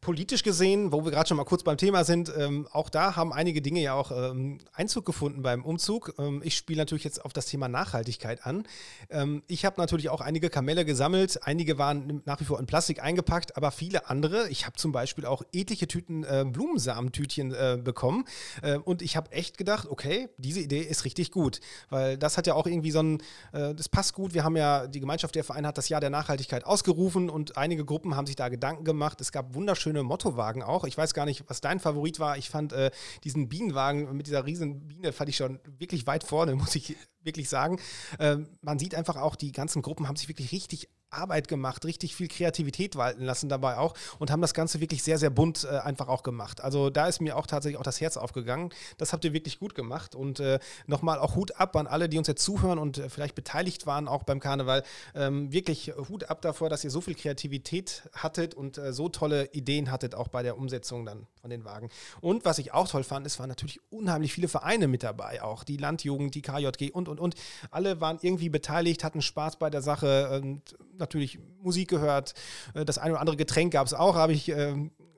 Politisch 0.00 0.42
gesehen, 0.42 0.92
wo 0.92 1.04
wir 1.04 1.10
gerade 1.10 1.28
schon 1.28 1.36
mal 1.36 1.44
kurz 1.44 1.62
beim 1.62 1.76
Thema 1.76 2.04
sind, 2.04 2.32
ähm, 2.36 2.68
auch 2.72 2.88
da 2.88 3.16
haben 3.16 3.32
einige 3.32 3.62
Dinge 3.62 3.80
ja 3.80 3.94
auch 3.94 4.10
ähm, 4.12 4.58
Einzug 4.72 5.04
gefunden 5.04 5.42
beim 5.42 5.64
Umzug. 5.64 6.14
Ähm, 6.18 6.42
ich 6.44 6.56
spiele 6.56 6.78
natürlich 6.78 7.04
jetzt 7.04 7.24
auf 7.24 7.32
das 7.32 7.46
Thema 7.46 7.68
Nachhaltigkeit 7.68 8.44
an. 8.44 8.64
Ähm, 9.10 9.42
ich 9.46 9.64
habe 9.64 9.80
natürlich 9.80 10.08
auch 10.08 10.20
einige 10.20 10.50
Kamelle 10.50 10.84
gesammelt. 10.84 11.40
Einige 11.44 11.78
waren 11.78 12.22
nach 12.24 12.40
wie 12.40 12.44
vor 12.44 12.60
in 12.60 12.66
Plastik 12.66 13.02
eingepackt, 13.02 13.56
aber 13.56 13.70
viele 13.70 14.08
andere. 14.08 14.48
Ich 14.48 14.66
habe 14.66 14.76
zum 14.76 14.92
Beispiel 14.92 15.26
auch 15.26 15.42
etliche 15.52 15.88
Tüten 15.88 16.24
äh, 16.24 16.44
Blumensamentütchen 16.46 17.52
äh, 17.52 17.78
bekommen. 17.82 18.24
Äh, 18.62 18.76
und 18.78 19.02
ich 19.02 19.16
habe 19.16 19.32
echt 19.32 19.58
gedacht, 19.58 19.88
okay, 19.88 20.28
diese 20.36 20.60
Idee 20.60 20.82
ist 20.82 21.04
richtig 21.04 21.30
gut. 21.30 21.60
Weil 21.90 22.18
das 22.18 22.36
hat 22.36 22.46
ja 22.46 22.54
auch 22.54 22.66
irgendwie 22.66 22.90
so 22.90 23.00
ein, 23.00 23.22
äh, 23.52 23.74
das 23.74 23.88
passt 23.88 24.14
gut. 24.14 24.34
Wir 24.34 24.44
haben 24.44 24.56
ja, 24.56 24.86
die 24.86 25.00
Gemeinschaft 25.00 25.34
der 25.34 25.44
Verein 25.44 25.66
hat 25.66 25.78
das 25.78 25.88
Jahr 25.88 26.00
der 26.00 26.10
Nachhaltigkeit 26.10 26.64
ausgerufen 26.64 27.30
und 27.30 27.56
einige 27.56 27.84
Gruppen 27.84 28.14
haben 28.16 28.26
sich 28.26 28.36
da 28.36 28.48
Gedanken 28.48 28.84
gemacht. 28.84 29.20
Es 29.20 29.32
gab 29.32 29.54
wunderschöne 29.54 29.65
wunderschöne 29.66 30.04
Mottowagen 30.04 30.62
auch. 30.62 30.84
Ich 30.84 30.96
weiß 30.96 31.12
gar 31.12 31.26
nicht, 31.26 31.42
was 31.48 31.60
dein 31.60 31.80
Favorit 31.80 32.20
war. 32.20 32.38
Ich 32.38 32.50
fand 32.50 32.72
äh, 32.72 32.92
diesen 33.24 33.48
Bienenwagen 33.48 34.16
mit 34.16 34.28
dieser 34.28 34.46
riesen 34.46 34.86
Biene, 34.86 35.12
fand 35.12 35.28
ich 35.28 35.36
schon 35.36 35.58
wirklich 35.78 36.06
weit 36.06 36.22
vorne, 36.22 36.54
muss 36.54 36.76
ich 36.76 36.96
wirklich 37.24 37.48
sagen. 37.48 37.80
Ähm, 38.20 38.46
man 38.62 38.78
sieht 38.78 38.94
einfach 38.94 39.16
auch, 39.16 39.34
die 39.34 39.50
ganzen 39.50 39.82
Gruppen 39.82 40.06
haben 40.06 40.14
sich 40.14 40.28
wirklich 40.28 40.52
richtig 40.52 40.88
Arbeit 41.10 41.48
gemacht, 41.48 41.84
richtig 41.84 42.14
viel 42.14 42.28
Kreativität 42.28 42.96
walten 42.96 43.22
lassen 43.22 43.48
dabei 43.48 43.78
auch 43.78 43.94
und 44.18 44.30
haben 44.30 44.42
das 44.42 44.54
Ganze 44.54 44.80
wirklich 44.80 45.02
sehr, 45.02 45.18
sehr 45.18 45.30
bunt 45.30 45.64
äh, 45.64 45.78
einfach 45.78 46.08
auch 46.08 46.22
gemacht. 46.22 46.60
Also 46.60 46.90
da 46.90 47.06
ist 47.06 47.20
mir 47.20 47.36
auch 47.36 47.46
tatsächlich 47.46 47.78
auch 47.78 47.84
das 47.84 48.00
Herz 48.00 48.16
aufgegangen. 48.16 48.70
Das 48.98 49.12
habt 49.12 49.24
ihr 49.24 49.32
wirklich 49.32 49.58
gut 49.58 49.74
gemacht 49.74 50.14
und 50.14 50.40
äh, 50.40 50.58
nochmal 50.86 51.18
auch 51.18 51.36
Hut 51.36 51.56
ab 51.56 51.76
an 51.76 51.86
alle, 51.86 52.08
die 52.08 52.18
uns 52.18 52.28
jetzt 52.28 52.42
zuhören 52.42 52.78
und 52.78 52.98
äh, 52.98 53.08
vielleicht 53.08 53.34
beteiligt 53.34 53.86
waren 53.86 54.08
auch 54.08 54.24
beim 54.24 54.40
Karneval. 54.40 54.82
Ähm, 55.14 55.52
wirklich 55.52 55.92
Hut 56.08 56.30
ab 56.30 56.42
davor, 56.42 56.68
dass 56.68 56.84
ihr 56.84 56.90
so 56.90 57.00
viel 57.00 57.14
Kreativität 57.14 58.02
hattet 58.12 58.54
und 58.54 58.78
äh, 58.78 58.92
so 58.92 59.08
tolle 59.08 59.52
Ideen 59.52 59.90
hattet 59.90 60.14
auch 60.14 60.28
bei 60.28 60.42
der 60.42 60.58
Umsetzung 60.58 61.04
dann 61.06 61.26
von 61.40 61.50
den 61.50 61.64
Wagen. 61.64 61.90
Und 62.20 62.44
was 62.44 62.58
ich 62.58 62.72
auch 62.72 62.88
toll 62.88 63.04
fand, 63.04 63.26
es 63.26 63.38
waren 63.38 63.48
natürlich 63.48 63.80
unheimlich 63.90 64.32
viele 64.32 64.48
Vereine 64.48 64.88
mit 64.88 65.02
dabei, 65.02 65.42
auch 65.42 65.64
die 65.64 65.76
Landjugend, 65.76 66.34
die 66.34 66.42
KJG 66.42 66.90
und, 66.92 67.08
und, 67.08 67.20
und. 67.20 67.34
Alle 67.70 68.00
waren 68.00 68.18
irgendwie 68.20 68.48
beteiligt, 68.48 69.04
hatten 69.04 69.22
Spaß 69.22 69.56
bei 69.56 69.70
der 69.70 69.82
Sache 69.82 70.40
und 70.42 70.76
natürlich 70.98 71.38
Musik 71.60 71.88
gehört. 71.88 72.34
Äh, 72.74 72.84
das 72.84 72.98
eine 72.98 73.12
oder 73.12 73.20
andere 73.20 73.36
Getränk 73.36 73.72
gab 73.72 73.86
es 73.86 73.94
auch, 73.94 74.14
habe 74.14 74.32
ich 74.32 74.48
äh, 74.48 74.74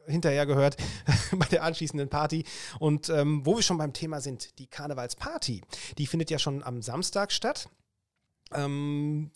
hinterher 0.06 0.46
gehört 0.46 0.76
bei 1.32 1.46
der 1.46 1.62
anschließenden 1.64 2.08
Party. 2.08 2.44
Und 2.78 3.08
ähm, 3.08 3.44
wo 3.44 3.56
wir 3.56 3.62
schon 3.62 3.78
beim 3.78 3.92
Thema 3.92 4.20
sind, 4.20 4.58
die 4.58 4.66
Karnevalsparty, 4.66 5.62
die 5.98 6.06
findet 6.06 6.30
ja 6.30 6.38
schon 6.38 6.62
am 6.62 6.82
Samstag 6.82 7.32
statt. 7.32 7.68
Ähm, 8.52 9.30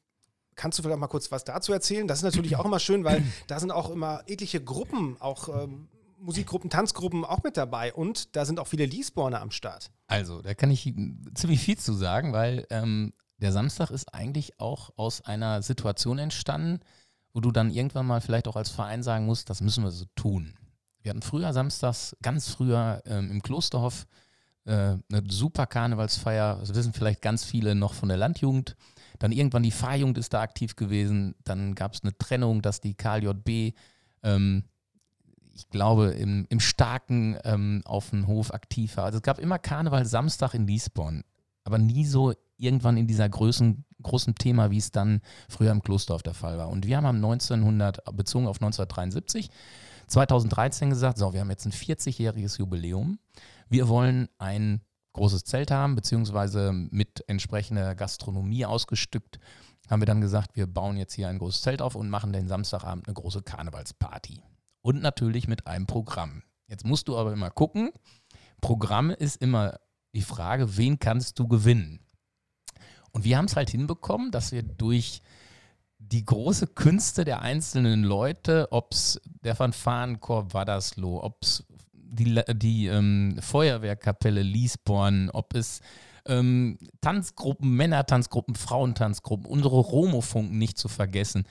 Kannst 0.54 0.78
du 0.78 0.82
vielleicht 0.82 1.00
mal 1.00 1.06
kurz 1.06 1.32
was 1.32 1.44
dazu 1.44 1.72
erzählen? 1.72 2.06
Das 2.06 2.18
ist 2.18 2.24
natürlich 2.24 2.56
auch 2.56 2.64
immer 2.64 2.78
schön, 2.78 3.04
weil 3.04 3.22
da 3.46 3.58
sind 3.58 3.70
auch 3.70 3.90
immer 3.90 4.22
etliche 4.26 4.62
Gruppen, 4.62 5.16
auch 5.18 5.48
ähm, 5.48 5.88
Musikgruppen, 6.18 6.70
Tanzgruppen 6.70 7.24
auch 7.24 7.42
mit 7.42 7.56
dabei 7.56 7.92
und 7.92 8.36
da 8.36 8.44
sind 8.44 8.60
auch 8.60 8.68
viele 8.68 8.86
Liesborner 8.86 9.40
am 9.40 9.50
Start. 9.50 9.90
Also, 10.06 10.40
da 10.40 10.54
kann 10.54 10.70
ich 10.70 10.94
ziemlich 11.34 11.60
viel 11.60 11.78
zu 11.78 11.94
sagen, 11.94 12.32
weil 12.32 12.66
ähm, 12.70 13.12
der 13.42 13.52
Samstag 13.52 13.90
ist 13.90 14.14
eigentlich 14.14 14.58
auch 14.60 14.90
aus 14.96 15.22
einer 15.22 15.62
Situation 15.62 16.18
entstanden, 16.18 16.80
wo 17.32 17.40
du 17.40 17.50
dann 17.50 17.70
irgendwann 17.70 18.06
mal 18.06 18.20
vielleicht 18.20 18.48
auch 18.48 18.56
als 18.56 18.70
Verein 18.70 19.02
sagen 19.02 19.26
musst, 19.26 19.50
das 19.50 19.60
müssen 19.60 19.84
wir 19.84 19.90
so 19.90 20.04
tun. 20.14 20.54
Wir 21.02 21.10
hatten 21.10 21.22
früher 21.22 21.52
samstags, 21.52 22.16
ganz 22.22 22.48
früher 22.48 23.02
ähm, 23.06 23.30
im 23.30 23.42
Klosterhof 23.42 24.06
äh, 24.64 24.72
eine 24.72 25.22
super 25.26 25.66
Karnevalsfeier. 25.66 26.58
Das 26.60 26.74
wissen 26.74 26.92
vielleicht 26.92 27.22
ganz 27.22 27.44
viele 27.44 27.74
noch 27.74 27.94
von 27.94 28.08
der 28.08 28.18
Landjugend. 28.18 28.76
Dann 29.18 29.32
irgendwann 29.32 29.64
die 29.64 29.72
Fahrjugend 29.72 30.18
ist 30.18 30.32
da 30.32 30.40
aktiv 30.40 30.76
gewesen. 30.76 31.34
Dann 31.44 31.74
gab 31.74 31.94
es 31.94 32.02
eine 32.02 32.16
Trennung, 32.16 32.62
dass 32.62 32.80
die 32.80 32.94
KJB, 32.94 33.74
ähm, 34.22 34.64
ich 35.54 35.68
glaube, 35.68 36.10
im, 36.12 36.46
im 36.48 36.60
Starken 36.60 37.36
ähm, 37.44 37.82
auf 37.84 38.10
dem 38.10 38.28
Hof 38.28 38.54
aktiv 38.54 38.96
war. 38.96 39.06
Also 39.06 39.18
es 39.18 39.22
gab 39.22 39.38
immer 39.38 39.58
Karneval 39.58 40.06
Samstag 40.06 40.54
in 40.54 40.66
Liesborn, 40.66 41.24
aber 41.64 41.78
nie 41.78 42.06
so 42.06 42.32
irgendwann 42.62 42.96
in 42.96 43.06
dieser 43.06 43.28
großen, 43.28 43.84
großen 44.02 44.34
Thema, 44.34 44.70
wie 44.70 44.78
es 44.78 44.92
dann 44.92 45.20
früher 45.48 45.70
im 45.70 45.82
Klosterhof 45.82 46.22
der 46.22 46.34
Fall 46.34 46.58
war. 46.58 46.68
Und 46.68 46.86
wir 46.86 46.96
haben 46.96 47.16
1900, 47.16 48.04
bezogen 48.16 48.46
auf 48.46 48.56
1973, 48.56 49.50
2013 50.06 50.90
gesagt, 50.90 51.18
so, 51.18 51.32
wir 51.32 51.40
haben 51.40 51.50
jetzt 51.50 51.66
ein 51.66 51.72
40-jähriges 51.72 52.58
Jubiläum. 52.58 53.18
wir 53.68 53.88
wollen 53.88 54.28
ein 54.38 54.82
großes 55.14 55.44
Zelt 55.44 55.70
haben, 55.70 55.94
beziehungsweise 55.94 56.72
mit 56.72 57.24
entsprechender 57.28 57.94
Gastronomie 57.94 58.64
ausgestückt, 58.66 59.38
haben 59.90 60.00
wir 60.00 60.06
dann 60.06 60.20
gesagt, 60.20 60.56
wir 60.56 60.66
bauen 60.66 60.96
jetzt 60.96 61.14
hier 61.14 61.28
ein 61.28 61.38
großes 61.38 61.62
Zelt 61.62 61.82
auf 61.82 61.94
und 61.94 62.08
machen 62.08 62.32
den 62.32 62.48
Samstagabend 62.48 63.06
eine 63.06 63.14
große 63.14 63.42
Karnevalsparty. 63.42 64.40
Und 64.80 65.02
natürlich 65.02 65.48
mit 65.48 65.66
einem 65.66 65.86
Programm. 65.86 66.42
Jetzt 66.66 66.84
musst 66.84 67.08
du 67.08 67.16
aber 67.16 67.32
immer 67.32 67.50
gucken, 67.50 67.90
Programm 68.60 69.10
ist 69.10 69.42
immer 69.42 69.78
die 70.14 70.22
Frage, 70.22 70.76
wen 70.76 70.98
kannst 70.98 71.38
du 71.38 71.48
gewinnen? 71.48 72.00
Und 73.12 73.24
wir 73.24 73.36
haben 73.36 73.44
es 73.44 73.56
halt 73.56 73.70
hinbekommen, 73.70 74.30
dass 74.30 74.52
wir 74.52 74.62
durch 74.62 75.22
die 75.98 76.24
große 76.24 76.66
Künste 76.66 77.24
der 77.24 77.42
einzelnen 77.42 78.02
Leute, 78.02 78.68
ob 78.70 78.92
es 78.92 79.20
der 79.44 79.54
Fanfarenkorps 79.54 80.54
Wadersloh, 80.54 81.22
ob 81.22 81.42
es 81.42 81.64
die, 81.92 82.40
die 82.54 82.86
ähm, 82.86 83.38
Feuerwehrkapelle 83.40 84.42
Liesborn, 84.42 85.30
ob 85.30 85.54
es 85.54 85.80
ähm, 86.26 86.78
Tanzgruppen, 87.00 87.74
Männertanzgruppen, 87.74 88.54
Frauentanzgruppen, 88.54 89.46
unsere 89.46 89.76
Romofunken 89.76 90.58
nicht 90.58 90.78
zu 90.78 90.88
vergessen. 90.88 91.44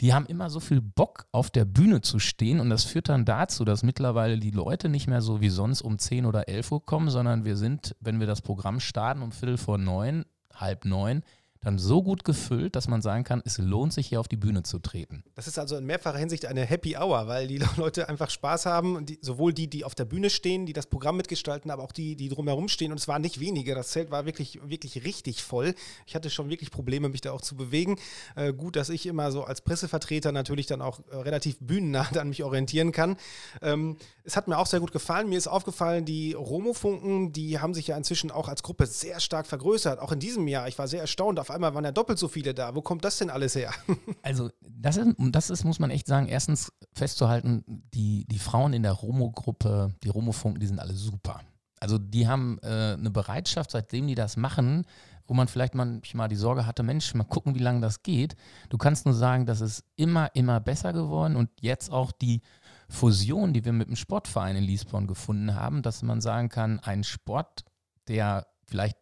Die 0.00 0.14
haben 0.14 0.26
immer 0.26 0.48
so 0.48 0.60
viel 0.60 0.80
Bock, 0.80 1.26
auf 1.32 1.50
der 1.50 1.64
Bühne 1.64 2.00
zu 2.00 2.20
stehen 2.20 2.60
und 2.60 2.70
das 2.70 2.84
führt 2.84 3.08
dann 3.08 3.24
dazu, 3.24 3.64
dass 3.64 3.82
mittlerweile 3.82 4.38
die 4.38 4.52
Leute 4.52 4.88
nicht 4.88 5.08
mehr 5.08 5.20
so 5.20 5.40
wie 5.40 5.48
sonst 5.48 5.82
um 5.82 5.98
10 5.98 6.24
oder 6.24 6.48
11 6.48 6.70
Uhr 6.70 6.86
kommen, 6.86 7.10
sondern 7.10 7.44
wir 7.44 7.56
sind, 7.56 7.96
wenn 8.00 8.20
wir 8.20 8.28
das 8.28 8.40
Programm 8.40 8.78
starten, 8.78 9.22
um 9.22 9.32
Viertel 9.32 9.58
vor 9.58 9.76
neun, 9.76 10.24
halb 10.60 10.84
neun, 10.84 11.22
dann 11.68 11.78
so 11.78 12.02
gut 12.02 12.24
gefüllt, 12.24 12.76
dass 12.76 12.88
man 12.88 13.02
sagen 13.02 13.24
kann, 13.24 13.42
es 13.44 13.58
lohnt 13.58 13.92
sich 13.92 14.06
hier 14.06 14.20
auf 14.20 14.28
die 14.28 14.38
Bühne 14.38 14.62
zu 14.62 14.78
treten. 14.78 15.22
Das 15.34 15.46
ist 15.46 15.58
also 15.58 15.76
in 15.76 15.84
mehrfacher 15.84 16.16
Hinsicht 16.16 16.46
eine 16.46 16.64
Happy 16.64 16.96
Hour, 16.96 17.28
weil 17.28 17.46
die 17.46 17.58
Leute 17.76 18.08
einfach 18.08 18.30
Spaß 18.30 18.64
haben, 18.64 19.04
die, 19.04 19.18
sowohl 19.20 19.52
die, 19.52 19.68
die 19.68 19.84
auf 19.84 19.94
der 19.94 20.06
Bühne 20.06 20.30
stehen, 20.30 20.64
die 20.64 20.72
das 20.72 20.86
Programm 20.86 21.18
mitgestalten, 21.18 21.70
aber 21.70 21.82
auch 21.82 21.92
die, 21.92 22.16
die 22.16 22.30
drumherum 22.30 22.68
stehen. 22.68 22.90
Und 22.90 22.98
es 22.98 23.06
waren 23.06 23.20
nicht 23.20 23.38
wenige. 23.38 23.74
Das 23.74 23.88
Zelt 23.88 24.10
war 24.10 24.24
wirklich, 24.24 24.60
wirklich 24.64 25.04
richtig 25.04 25.42
voll. 25.42 25.74
Ich 26.06 26.14
hatte 26.14 26.30
schon 26.30 26.48
wirklich 26.48 26.70
Probleme, 26.70 27.10
mich 27.10 27.20
da 27.20 27.32
auch 27.32 27.42
zu 27.42 27.54
bewegen. 27.54 27.96
Äh, 28.34 28.54
gut, 28.54 28.76
dass 28.76 28.88
ich 28.88 29.04
immer 29.04 29.30
so 29.30 29.44
als 29.44 29.60
Pressevertreter 29.60 30.32
natürlich 30.32 30.66
dann 30.66 30.80
auch 30.80 31.00
äh, 31.10 31.16
relativ 31.16 31.58
bühnennah 31.60 32.08
an 32.18 32.30
mich 32.30 32.44
orientieren 32.44 32.92
kann. 32.92 33.16
Ähm, 33.60 33.98
es 34.24 34.36
hat 34.36 34.48
mir 34.48 34.56
auch 34.56 34.66
sehr 34.66 34.80
gut 34.80 34.92
gefallen. 34.92 35.28
Mir 35.28 35.36
ist 35.36 35.48
aufgefallen, 35.48 36.06
die 36.06 36.32
Romofunken, 36.32 37.32
die 37.32 37.58
haben 37.60 37.74
sich 37.74 37.88
ja 37.88 37.96
inzwischen 37.96 38.30
auch 38.30 38.48
als 38.48 38.62
Gruppe 38.62 38.86
sehr 38.86 39.20
stark 39.20 39.46
vergrößert. 39.46 39.98
Auch 39.98 40.12
in 40.12 40.20
diesem 40.20 40.48
Jahr. 40.48 40.66
Ich 40.68 40.78
war 40.78 40.88
sehr 40.88 41.02
erstaunt. 41.02 41.38
Auf 41.38 41.50
einmal 41.58 41.74
waren 41.74 41.84
ja 41.84 41.92
doppelt 41.92 42.18
so 42.18 42.28
viele 42.28 42.54
da. 42.54 42.74
Wo 42.74 42.82
kommt 42.82 43.04
das 43.04 43.18
denn 43.18 43.30
alles 43.30 43.54
her? 43.54 43.72
Also, 44.22 44.50
das 44.68 44.96
ist, 44.96 45.14
das 45.18 45.50
ist, 45.50 45.64
muss 45.64 45.78
man 45.78 45.90
echt 45.90 46.06
sagen, 46.06 46.26
erstens 46.26 46.72
festzuhalten, 46.92 47.64
die, 47.94 48.26
die 48.26 48.38
Frauen 48.38 48.72
in 48.72 48.82
der 48.82 48.92
Romo-Gruppe, 48.92 49.94
die 50.02 50.08
Romofunken, 50.08 50.60
die 50.60 50.66
sind 50.66 50.78
alle 50.78 50.94
super. 50.94 51.40
Also, 51.80 51.98
die 51.98 52.26
haben 52.26 52.58
äh, 52.62 52.94
eine 52.94 53.10
Bereitschaft, 53.10 53.70
seitdem 53.70 54.06
die 54.06 54.14
das 54.14 54.36
machen, 54.36 54.84
wo 55.26 55.34
man 55.34 55.48
vielleicht 55.48 55.74
manchmal 55.74 56.28
die 56.28 56.36
Sorge 56.36 56.66
hatte, 56.66 56.82
Mensch, 56.82 57.14
mal 57.14 57.24
gucken, 57.24 57.54
wie 57.54 57.60
lange 57.60 57.80
das 57.80 58.02
geht. 58.02 58.34
Du 58.70 58.78
kannst 58.78 59.04
nur 59.04 59.14
sagen, 59.14 59.46
das 59.46 59.60
ist 59.60 59.84
immer, 59.96 60.34
immer 60.34 60.58
besser 60.58 60.92
geworden 60.92 61.36
und 61.36 61.50
jetzt 61.60 61.92
auch 61.92 62.12
die 62.12 62.40
Fusion, 62.88 63.52
die 63.52 63.64
wir 63.64 63.72
mit 63.72 63.88
dem 63.88 63.96
Sportverein 63.96 64.56
in 64.56 64.64
Liesborn 64.64 65.06
gefunden 65.06 65.54
haben, 65.54 65.82
dass 65.82 66.02
man 66.02 66.20
sagen 66.20 66.48
kann, 66.48 66.80
ein 66.80 67.04
Sport, 67.04 67.64
der 68.08 68.46
vielleicht 68.66 68.96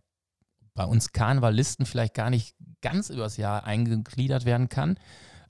bei 0.76 0.84
uns 0.84 1.12
Karnevalisten 1.12 1.86
vielleicht 1.86 2.14
gar 2.14 2.30
nicht 2.30 2.54
ganz 2.82 3.10
übers 3.10 3.36
Jahr 3.36 3.64
eingegliedert 3.64 4.44
werden 4.44 4.68
kann, 4.68 4.96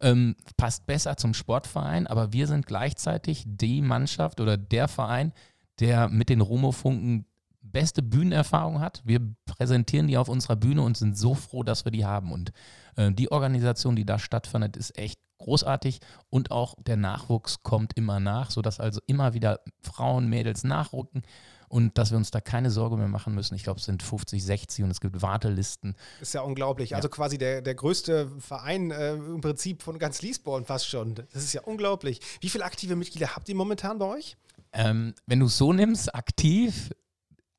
ähm, 0.00 0.36
passt 0.56 0.86
besser 0.86 1.16
zum 1.16 1.34
Sportverein, 1.34 2.06
aber 2.06 2.32
wir 2.32 2.46
sind 2.46 2.66
gleichzeitig 2.66 3.44
die 3.46 3.82
Mannschaft 3.82 4.40
oder 4.40 4.56
der 4.56 4.88
Verein, 4.88 5.32
der 5.80 6.08
mit 6.08 6.30
den 6.30 6.40
Romofunken 6.40 7.26
beste 7.60 8.02
Bühnenerfahrung 8.02 8.80
hat. 8.80 9.02
Wir 9.04 9.20
präsentieren 9.44 10.06
die 10.06 10.16
auf 10.16 10.28
unserer 10.28 10.56
Bühne 10.56 10.82
und 10.82 10.96
sind 10.96 11.18
so 11.18 11.34
froh, 11.34 11.62
dass 11.62 11.84
wir 11.84 11.92
die 11.92 12.06
haben. 12.06 12.32
Und 12.32 12.52
äh, 12.96 13.12
die 13.12 13.32
Organisation, 13.32 13.96
die 13.96 14.06
da 14.06 14.18
stattfindet, 14.18 14.76
ist 14.76 14.96
echt 14.96 15.20
großartig 15.38 16.00
und 16.30 16.50
auch 16.50 16.74
der 16.82 16.96
Nachwuchs 16.96 17.62
kommt 17.62 17.96
immer 17.96 18.20
nach, 18.20 18.50
sodass 18.50 18.80
also 18.80 19.00
immer 19.06 19.34
wieder 19.34 19.60
Frauen, 19.82 20.28
Mädels 20.28 20.64
nachrücken 20.64 21.22
und 21.68 21.98
dass 21.98 22.10
wir 22.10 22.16
uns 22.16 22.30
da 22.30 22.40
keine 22.40 22.70
Sorge 22.70 22.96
mehr 22.96 23.08
machen 23.08 23.34
müssen. 23.34 23.54
Ich 23.54 23.62
glaube, 23.62 23.80
es 23.80 23.86
sind 23.86 24.02
50, 24.02 24.44
60 24.44 24.84
und 24.84 24.90
es 24.90 25.00
gibt 25.00 25.22
Wartelisten. 25.22 25.94
Ist 26.20 26.34
ja 26.34 26.42
unglaublich. 26.42 26.90
Ja. 26.90 26.96
Also 26.96 27.08
quasi 27.08 27.38
der, 27.38 27.62
der 27.62 27.74
größte 27.74 28.30
Verein 28.38 28.90
äh, 28.90 29.14
im 29.14 29.40
Prinzip 29.40 29.82
von 29.82 29.98
ganz 29.98 30.22
Liesborn 30.22 30.64
fast 30.64 30.88
schon. 30.88 31.14
Das 31.14 31.42
ist 31.42 31.52
ja 31.52 31.62
unglaublich. 31.62 32.20
Wie 32.40 32.48
viele 32.48 32.64
aktive 32.64 32.96
Mitglieder 32.96 33.34
habt 33.34 33.48
ihr 33.48 33.54
momentan 33.54 33.98
bei 33.98 34.06
euch? 34.06 34.36
Ähm, 34.72 35.14
wenn 35.26 35.40
du 35.40 35.46
es 35.46 35.56
so 35.56 35.72
nimmst, 35.72 36.14
aktiv 36.14 36.90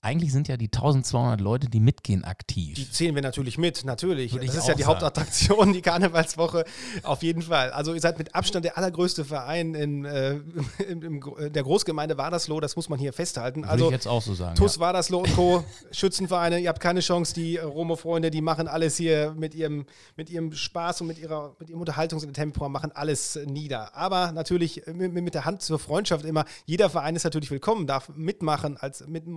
eigentlich 0.07 0.31
sind 0.31 0.47
ja 0.47 0.55
die 0.55 0.67
1200 0.67 1.41
Leute, 1.41 1.67
die 1.67 1.81
mitgehen, 1.81 2.23
aktiv. 2.23 2.75
Die 2.75 2.89
zählen 2.89 3.13
wir 3.13 3.21
natürlich 3.21 3.57
mit, 3.57 3.83
natürlich. 3.83 4.31
Würde 4.31 4.45
das 4.45 4.55
ist 4.55 4.67
ja 4.67 4.73
die 4.73 4.83
sagen. 4.83 4.93
Hauptattraktion, 4.93 5.73
die 5.73 5.81
Karnevalswoche, 5.81 6.63
auf 7.03 7.23
jeden 7.23 7.41
Fall. 7.41 7.71
Also 7.71 7.93
ihr 7.93 7.99
seid 7.99 8.17
mit 8.17 8.33
Abstand 8.33 8.63
der 8.63 8.77
allergrößte 8.77 9.25
Verein 9.25 9.75
in, 9.75 10.05
äh, 10.05 10.35
in, 10.89 11.01
in, 11.01 11.21
in 11.21 11.51
der 11.51 11.63
Großgemeinde 11.63 12.17
Wadersloh, 12.17 12.61
das 12.61 12.77
muss 12.77 12.87
man 12.87 12.99
hier 12.99 13.11
festhalten. 13.11 13.63
Würde 13.63 13.69
Also 13.69 13.85
ich 13.87 13.91
jetzt 13.91 14.07
auch 14.07 14.21
so 14.21 14.33
sagen. 14.33 14.55
TUS 14.55 14.79
Wadersloh 14.79 15.19
und 15.19 15.35
Co., 15.35 15.65
Schützenvereine, 15.91 16.59
ihr 16.59 16.69
habt 16.69 16.79
keine 16.79 17.01
Chance, 17.01 17.33
die 17.33 17.57
Romo-Freunde, 17.57 18.31
die 18.31 18.41
machen 18.41 18.69
alles 18.69 18.95
hier 18.95 19.35
mit 19.37 19.55
ihrem, 19.55 19.85
mit 20.15 20.29
ihrem 20.29 20.53
Spaß 20.53 21.01
und 21.01 21.07
mit, 21.07 21.19
ihrer, 21.19 21.53
mit 21.59 21.69
ihrem 21.69 21.81
Unterhaltungs- 21.81 22.25
und 22.25 22.31
Tempo, 22.31 22.69
machen 22.69 22.93
alles 22.93 23.37
nieder. 23.45 23.93
Aber 23.93 24.31
natürlich 24.31 24.87
äh, 24.87 24.93
mit, 24.93 25.13
mit 25.13 25.33
der 25.33 25.43
Hand 25.43 25.61
zur 25.63 25.79
Freundschaft 25.79 26.23
immer, 26.23 26.45
jeder 26.65 26.89
Verein 26.89 27.17
ist 27.17 27.25
natürlich 27.25 27.51
willkommen, 27.51 27.87
darf 27.87 28.09
mitmachen, 28.15 28.77
als 28.77 29.05
mit 29.05 29.25
einem 29.25 29.33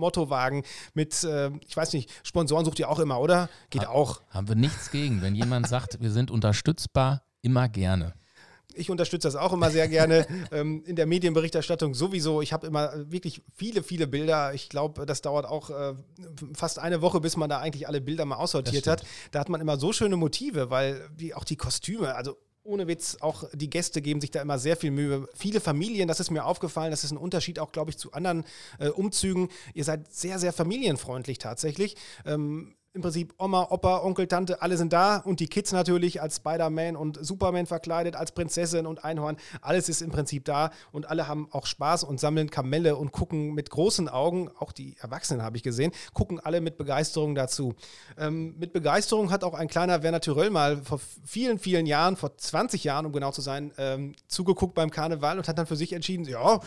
Mottowagen, 0.61 0.91
mit, 0.93 1.23
äh, 1.23 1.49
ich 1.67 1.75
weiß 1.75 1.93
nicht, 1.93 2.09
Sponsoren 2.23 2.65
sucht 2.65 2.79
ihr 2.79 2.89
auch 2.89 2.99
immer, 2.99 3.19
oder? 3.19 3.49
Geht 3.69 3.83
Ha- 3.83 3.89
auch. 3.89 4.21
Haben 4.29 4.47
wir 4.47 4.55
nichts 4.55 4.91
gegen. 4.91 5.21
Wenn 5.21 5.35
jemand 5.35 5.67
sagt, 5.67 5.99
wir 6.01 6.11
sind 6.11 6.31
unterstützbar, 6.31 7.23
immer 7.41 7.69
gerne. 7.69 8.13
Ich 8.73 8.89
unterstütze 8.89 9.27
das 9.27 9.35
auch 9.35 9.51
immer 9.51 9.69
sehr 9.69 9.89
gerne. 9.89 10.25
ähm, 10.51 10.83
in 10.85 10.95
der 10.95 11.05
Medienberichterstattung 11.05 11.93
sowieso. 11.93 12.41
Ich 12.41 12.53
habe 12.53 12.67
immer 12.67 12.91
wirklich 13.11 13.41
viele, 13.53 13.83
viele 13.83 14.07
Bilder. 14.07 14.53
Ich 14.53 14.69
glaube, 14.69 15.05
das 15.05 15.21
dauert 15.21 15.45
auch 15.45 15.69
äh, 15.69 15.93
fast 16.53 16.79
eine 16.79 17.01
Woche, 17.01 17.19
bis 17.19 17.35
man 17.35 17.49
da 17.49 17.59
eigentlich 17.59 17.87
alle 17.89 17.99
Bilder 17.99 18.23
mal 18.23 18.37
aussortiert 18.37 18.87
hat. 18.87 19.03
Da 19.31 19.39
hat 19.41 19.49
man 19.49 19.59
immer 19.59 19.77
so 19.77 19.91
schöne 19.91 20.15
Motive, 20.15 20.69
weil 20.69 21.09
wie 21.17 21.33
auch 21.33 21.43
die 21.43 21.57
Kostüme, 21.57 22.15
also 22.15 22.37
ohne 22.63 22.87
Witz, 22.87 23.17
auch 23.21 23.45
die 23.53 23.69
Gäste 23.69 24.01
geben 24.01 24.21
sich 24.21 24.31
da 24.31 24.41
immer 24.41 24.59
sehr 24.59 24.77
viel 24.77 24.91
Mühe. 24.91 25.27
Viele 25.33 25.59
Familien, 25.59 26.07
das 26.07 26.19
ist 26.19 26.31
mir 26.31 26.45
aufgefallen, 26.45 26.91
das 26.91 27.03
ist 27.03 27.11
ein 27.11 27.17
Unterschied 27.17 27.59
auch, 27.59 27.71
glaube 27.71 27.91
ich, 27.91 27.97
zu 27.97 28.13
anderen 28.13 28.43
äh, 28.79 28.89
Umzügen. 28.89 29.49
Ihr 29.73 29.83
seid 29.83 30.13
sehr, 30.13 30.39
sehr 30.39 30.53
familienfreundlich 30.53 31.39
tatsächlich. 31.39 31.95
Ähm, 32.25 32.75
im 32.93 33.01
Prinzip 33.01 33.33
Oma, 33.37 33.67
Opa, 33.69 34.03
Onkel, 34.03 34.27
Tante, 34.27 34.61
alle 34.61 34.75
sind 34.75 34.91
da 34.91 35.17
und 35.17 35.39
die 35.39 35.47
Kids 35.47 35.71
natürlich 35.71 36.21
als 36.21 36.37
Spider-Man 36.37 36.97
und 36.97 37.17
Superman 37.25 37.65
verkleidet, 37.65 38.17
als 38.17 38.33
Prinzessin 38.33 38.85
und 38.85 39.05
Einhorn. 39.05 39.37
Alles 39.61 39.87
ist 39.87 40.01
im 40.01 40.11
Prinzip 40.11 40.43
da 40.43 40.71
und 40.91 41.09
alle 41.09 41.27
haben 41.27 41.47
auch 41.51 41.65
Spaß 41.65 42.03
und 42.03 42.19
sammeln 42.19 42.49
Kamelle 42.49 42.97
und 42.97 43.13
gucken 43.13 43.53
mit 43.53 43.69
großen 43.69 44.09
Augen, 44.09 44.49
auch 44.59 44.73
die 44.73 44.97
Erwachsenen 44.99 45.41
habe 45.41 45.55
ich 45.55 45.63
gesehen, 45.63 45.93
gucken 46.13 46.41
alle 46.41 46.59
mit 46.59 46.77
Begeisterung 46.77 47.33
dazu. 47.33 47.75
Ähm, 48.17 48.55
mit 48.59 48.73
Begeisterung 48.73 49.31
hat 49.31 49.45
auch 49.45 49.53
ein 49.53 49.69
kleiner 49.69 50.03
Werner 50.03 50.19
Tyrell 50.19 50.49
mal 50.49 50.81
vor 50.81 50.99
vielen, 51.23 51.59
vielen 51.59 51.85
Jahren, 51.85 52.17
vor 52.17 52.35
20 52.35 52.83
Jahren, 52.83 53.05
um 53.05 53.13
genau 53.13 53.31
zu 53.31 53.41
sein, 53.41 53.71
ähm, 53.77 54.15
zugeguckt 54.27 54.75
beim 54.75 54.91
Karneval 54.91 55.37
und 55.37 55.47
hat 55.47 55.57
dann 55.57 55.65
für 55.65 55.77
sich 55.77 55.93
entschieden, 55.93 56.25
ja, 56.25 56.59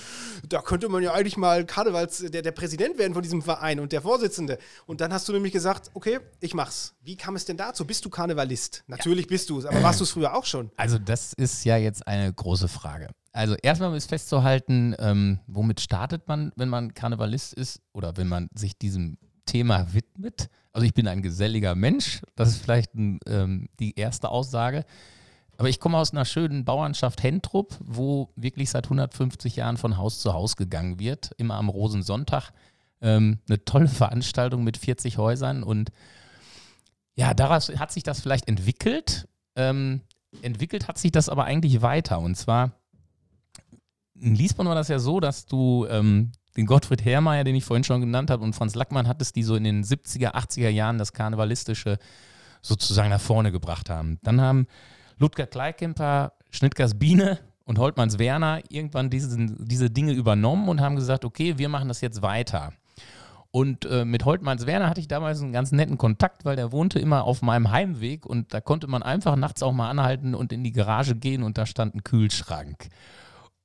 da 0.49 0.62
könnte 0.62 0.88
man 0.88 1.02
ja 1.02 1.12
eigentlich 1.12 1.37
mal 1.37 1.66
Karnevals, 1.66 2.25
der, 2.31 2.40
der 2.40 2.52
Präsident 2.52 2.97
werden 2.97 3.12
von 3.12 3.23
diesem 3.23 3.43
Verein 3.43 3.78
und 3.78 3.93
der 3.93 4.00
Vorsitzende. 4.00 4.57
Und 4.87 5.02
dann 5.02 5.12
hast 5.12 5.28
du 5.28 5.35
nämlich 5.35 5.52
gesagt, 5.52 5.90
okay, 5.93 6.13
ich 6.40 6.54
mach's. 6.54 6.94
Wie 7.02 7.16
kam 7.16 7.37
es 7.37 7.44
denn 7.44 7.56
dazu? 7.56 7.87
Bist 7.87 8.04
du 8.04 8.11
Karnevalist? 8.11 8.85
Natürlich 8.87 9.26
bist 9.26 9.50
du 9.50 9.59
es, 9.59 9.66
aber 9.66 9.83
warst 9.83 10.00
du 10.00 10.04
es 10.04 10.11
früher 10.11 10.35
auch 10.35 10.44
schon? 10.44 10.71
Also 10.76 10.99
das 10.99 11.33
ist 11.33 11.64
ja 11.64 11.76
jetzt 11.76 12.06
eine 12.06 12.33
große 12.33 12.68
Frage. 12.68 13.09
Also 13.33 13.56
erstmal 13.62 13.94
ist 13.97 14.09
festzuhalten, 14.09 14.94
ähm, 14.99 15.40
womit 15.47 15.80
startet 15.80 16.28
man, 16.28 16.52
wenn 16.56 16.68
man 16.68 16.94
Karnevalist 16.94 17.54
ist 17.54 17.80
oder 17.92 18.16
wenn 18.16 18.28
man 18.28 18.49
sich 18.54 18.78
diesem 18.78 19.18
Thema 19.47 19.92
widmet. 19.92 20.49
Also 20.73 20.87
ich 20.87 20.94
bin 20.94 21.09
ein 21.09 21.23
geselliger 21.23 21.75
Mensch, 21.75 22.23
das 22.37 22.50
ist 22.50 22.62
vielleicht 22.62 22.94
ein, 22.94 23.18
ähm, 23.26 23.68
die 23.80 23.99
erste 23.99 24.28
Aussage. 24.28 24.85
Aber 25.56 25.68
ich 25.68 25.78
komme 25.78 25.99
aus 25.99 26.12
einer 26.12 26.25
schönen 26.25 26.64
Bauernschaft 26.64 27.23
Hentrup, 27.23 27.76
wo 27.80 28.30
wirklich 28.37 28.71
seit 28.71 28.87
150 28.87 29.56
Jahren 29.56 29.76
von 29.76 29.97
Haus 29.97 30.18
zu 30.18 30.33
Haus 30.33 30.56
gegangen 30.56 30.99
wird, 30.99 31.30
immer 31.37 31.54
am 31.54 31.68
Rosensonntag. 31.68 32.50
Ähm, 33.04 33.38
eine 33.49 33.64
tolle 33.64 33.88
Veranstaltung 33.88 34.64
mit 34.64 34.78
40 34.78 35.18
Häusern 35.18 35.62
und 35.62 35.92
ja, 37.16 37.34
daraus 37.34 37.68
hat 37.78 37.92
sich 37.92 38.02
das 38.02 38.20
vielleicht 38.20 38.49
entwickelt. 38.49 39.28
Ähm, 39.54 40.00
entwickelt 40.42 40.88
hat 40.88 40.99
sich 40.99 41.12
das 41.12 41.28
aber 41.28 41.44
eigentlich 41.44 41.80
weiter. 41.82 42.18
Und 42.18 42.34
zwar 42.34 42.73
in 44.18 44.34
Liesborn 44.34 44.68
war 44.68 44.75
das 44.75 44.88
ja 44.88 44.99
so, 44.99 45.20
dass 45.20 45.46
du 45.46 45.87
ähm, 45.88 46.32
den 46.56 46.66
Gottfried 46.66 47.04
Herrmeier, 47.04 47.44
den 47.44 47.54
ich 47.54 47.64
vorhin 47.64 47.84
schon 47.84 48.00
genannt 48.00 48.30
habe, 48.30 48.42
und 48.42 48.54
Franz 48.54 48.75
Lackmann 48.75 49.06
hattest, 49.06 49.37
die 49.37 49.42
so 49.42 49.54
in 49.54 49.64
den 49.64 49.84
70er, 49.84 50.34
80er 50.34 50.68
Jahren 50.68 50.99
das 50.99 51.12
Karnevalistische 51.12 51.99
sozusagen 52.62 53.11
nach 53.11 53.20
vorne 53.20 53.52
gebracht 53.52 53.90
haben. 53.90 54.18
Dann 54.23 54.40
haben 54.40 54.66
Ludger 55.18 55.46
Kleikemper, 55.46 56.32
Schnittgers 56.50 56.99
Biene 56.99 57.38
und 57.64 57.78
Holtmanns 57.78 58.18
Werner 58.18 58.61
irgendwann 58.68 59.11
diesen, 59.11 59.64
diese 59.66 59.90
Dinge 59.90 60.12
übernommen 60.12 60.68
und 60.68 60.80
haben 60.80 60.96
gesagt, 60.96 61.25
okay, 61.25 61.58
wir 61.58 61.68
machen 61.68 61.88
das 61.88 62.00
jetzt 62.00 62.23
weiter. 62.23 62.73
Und 63.54 63.84
äh, 63.84 64.04
mit 64.04 64.25
Holtmanns 64.25 64.66
Werner 64.66 64.90
hatte 64.90 64.99
ich 64.99 65.06
damals 65.06 65.40
einen 65.40 65.52
ganz 65.52 65.70
netten 65.70 65.96
Kontakt, 65.96 66.44
weil 66.44 66.56
der 66.56 66.73
wohnte 66.73 66.99
immer 66.99 67.23
auf 67.23 67.40
meinem 67.40 67.70
Heimweg 67.70 68.26
und 68.26 68.52
da 68.52 68.61
konnte 68.61 68.88
man 68.88 69.04
einfach 69.04 69.37
nachts 69.37 69.62
auch 69.62 69.70
mal 69.70 69.88
anhalten 69.88 70.34
und 70.34 70.52
in 70.52 70.64
die 70.64 70.73
Garage 70.73 71.14
gehen 71.14 71.44
und 71.44 71.56
da 71.56 71.64
stand 71.64 71.94
ein 71.94 72.02
Kühlschrank. 72.02 72.88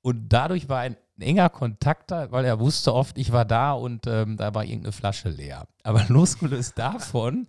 Und 0.04 0.30
dadurch 0.30 0.70
war 0.70 0.82
ein 0.82 0.96
enger 1.20 1.50
Kontakt 1.50 2.12
da, 2.12 2.32
weil 2.32 2.46
er 2.46 2.60
wusste 2.60 2.94
oft, 2.94 3.18
ich 3.18 3.32
war 3.32 3.46
da 3.46 3.72
und 3.72 4.06
ähm, 4.06 4.38
da 4.38 4.54
war 4.54 4.64
irgendeine 4.64 4.92
Flasche 4.92 5.30
leer. 5.30 5.66
Aber 5.82 6.06
losgelöst 6.08 6.78
davon 6.78 7.48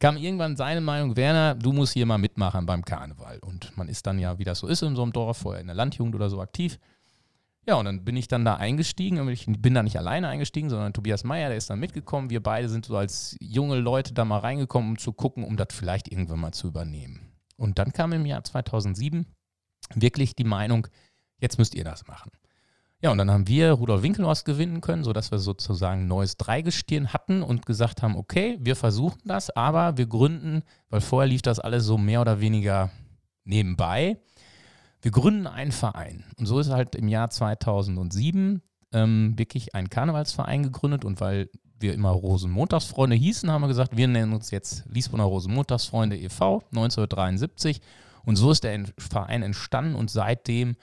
kam 0.00 0.16
irgendwann 0.16 0.56
seine 0.56 0.80
Meinung, 0.80 1.18
Werner, 1.18 1.54
du 1.54 1.74
musst 1.74 1.92
hier 1.92 2.06
mal 2.06 2.16
mitmachen 2.16 2.64
beim 2.64 2.82
Karneval. 2.86 3.40
Und 3.40 3.76
man 3.76 3.88
ist 3.88 4.06
dann 4.06 4.18
ja, 4.18 4.38
wie 4.38 4.44
das 4.44 4.60
so 4.60 4.68
ist 4.68 4.82
in 4.82 4.96
so 4.96 5.02
einem 5.02 5.12
Dorf, 5.12 5.36
vorher 5.36 5.60
in 5.60 5.66
der 5.66 5.76
Landjugend 5.76 6.14
oder 6.14 6.30
so 6.30 6.40
aktiv. 6.40 6.78
Ja, 7.66 7.76
und 7.76 7.86
dann 7.86 8.04
bin 8.04 8.16
ich 8.16 8.28
dann 8.28 8.44
da 8.44 8.56
eingestiegen. 8.56 9.26
Ich 9.28 9.46
bin 9.46 9.74
da 9.74 9.82
nicht 9.82 9.96
alleine 9.96 10.28
eingestiegen, 10.28 10.68
sondern 10.68 10.92
Tobias 10.92 11.24
Meyer, 11.24 11.48
der 11.48 11.56
ist 11.56 11.70
dann 11.70 11.80
mitgekommen. 11.80 12.28
Wir 12.28 12.42
beide 12.42 12.68
sind 12.68 12.84
so 12.84 12.96
als 12.96 13.36
junge 13.40 13.76
Leute 13.76 14.12
da 14.12 14.24
mal 14.24 14.38
reingekommen, 14.38 14.90
um 14.90 14.98
zu 14.98 15.12
gucken, 15.12 15.44
um 15.44 15.56
das 15.56 15.68
vielleicht 15.72 16.08
irgendwann 16.08 16.40
mal 16.40 16.52
zu 16.52 16.68
übernehmen. 16.68 17.32
Und 17.56 17.78
dann 17.78 17.92
kam 17.92 18.12
im 18.12 18.26
Jahr 18.26 18.44
2007 18.44 19.26
wirklich 19.94 20.36
die 20.36 20.44
Meinung, 20.44 20.86
jetzt 21.38 21.58
müsst 21.58 21.74
ihr 21.74 21.84
das 21.84 22.06
machen. 22.06 22.30
Ja, 23.00 23.10
und 23.10 23.18
dann 23.18 23.30
haben 23.30 23.48
wir 23.48 23.72
Rudolf 23.72 24.02
Winkelhorst 24.02 24.44
gewinnen 24.44 24.80
können, 24.80 25.04
sodass 25.04 25.30
wir 25.30 25.38
sozusagen 25.38 26.02
ein 26.02 26.08
neues 26.08 26.36
Dreigestirn 26.36 27.12
hatten 27.12 27.42
und 27.42 27.66
gesagt 27.66 28.02
haben, 28.02 28.16
okay, 28.16 28.56
wir 28.60 28.76
versuchen 28.76 29.20
das, 29.26 29.50
aber 29.50 29.98
wir 29.98 30.06
gründen, 30.06 30.62
weil 30.88 31.02
vorher 31.02 31.28
lief 31.28 31.42
das 31.42 31.60
alles 31.60 31.84
so 31.84 31.98
mehr 31.98 32.22
oder 32.22 32.40
weniger 32.40 32.90
nebenbei, 33.44 34.18
wir 35.04 35.10
gründen 35.10 35.46
einen 35.46 35.70
Verein. 35.70 36.24
Und 36.38 36.46
so 36.46 36.58
ist 36.58 36.70
halt 36.70 36.94
im 36.94 37.08
Jahr 37.08 37.28
2007 37.28 38.62
ähm, 38.92 39.34
wirklich 39.36 39.74
ein 39.74 39.90
Karnevalsverein 39.90 40.62
gegründet 40.62 41.04
und 41.04 41.20
weil 41.20 41.50
wir 41.78 41.92
immer 41.92 42.08
Rosenmontagsfreunde 42.08 43.14
hießen, 43.14 43.50
haben 43.50 43.60
wir 43.60 43.68
gesagt, 43.68 43.98
wir 43.98 44.08
nennen 44.08 44.32
uns 44.32 44.50
jetzt 44.50 44.84
Liesboner 44.88 45.24
Rosenmontagsfreunde 45.24 46.16
e.V. 46.16 46.62
1973 46.70 47.82
und 48.24 48.36
so 48.36 48.50
ist 48.50 48.64
der 48.64 48.82
Verein 48.96 49.42
entstanden 49.42 49.94
und 49.94 50.10
seitdem 50.10 50.74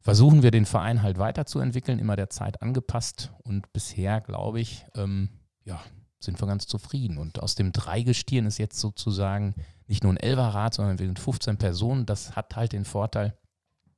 versuchen 0.00 0.42
wir 0.42 0.50
den 0.50 0.66
Verein 0.66 1.02
halt 1.02 1.16
weiterzuentwickeln, 1.16 1.98
immer 1.98 2.16
der 2.16 2.28
Zeit 2.28 2.60
angepasst 2.60 3.32
und 3.42 3.72
bisher, 3.72 4.20
glaube 4.20 4.60
ich, 4.60 4.84
ähm, 4.96 5.30
ja, 5.64 5.80
sind 6.18 6.38
wir 6.42 6.46
ganz 6.46 6.66
zufrieden. 6.66 7.16
Und 7.16 7.40
aus 7.40 7.54
dem 7.54 7.72
Dreigestirn 7.72 8.44
ist 8.44 8.58
jetzt 8.58 8.78
sozusagen 8.78 9.54
nicht 9.86 10.02
nur 10.04 10.12
ein 10.12 10.18
Elferrad, 10.18 10.74
sondern 10.74 10.98
wir 10.98 11.06
sind 11.06 11.18
15 11.18 11.56
Personen. 11.56 12.04
Das 12.04 12.36
hat 12.36 12.54
halt 12.54 12.72
den 12.72 12.84
Vorteil, 12.84 13.34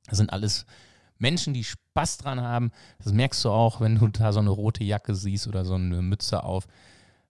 das 0.07 0.17
sind 0.17 0.31
alles 0.31 0.65
Menschen, 1.17 1.53
die 1.53 1.63
Spaß 1.63 2.17
dran 2.17 2.41
haben. 2.41 2.71
Das 3.03 3.13
merkst 3.13 3.43
du 3.45 3.49
auch, 3.49 3.81
wenn 3.81 3.97
du 3.97 4.07
da 4.09 4.33
so 4.33 4.39
eine 4.39 4.49
rote 4.49 4.83
Jacke 4.83 5.15
siehst 5.15 5.47
oder 5.47 5.65
so 5.65 5.75
eine 5.75 6.01
Mütze 6.01 6.43
auf. 6.43 6.67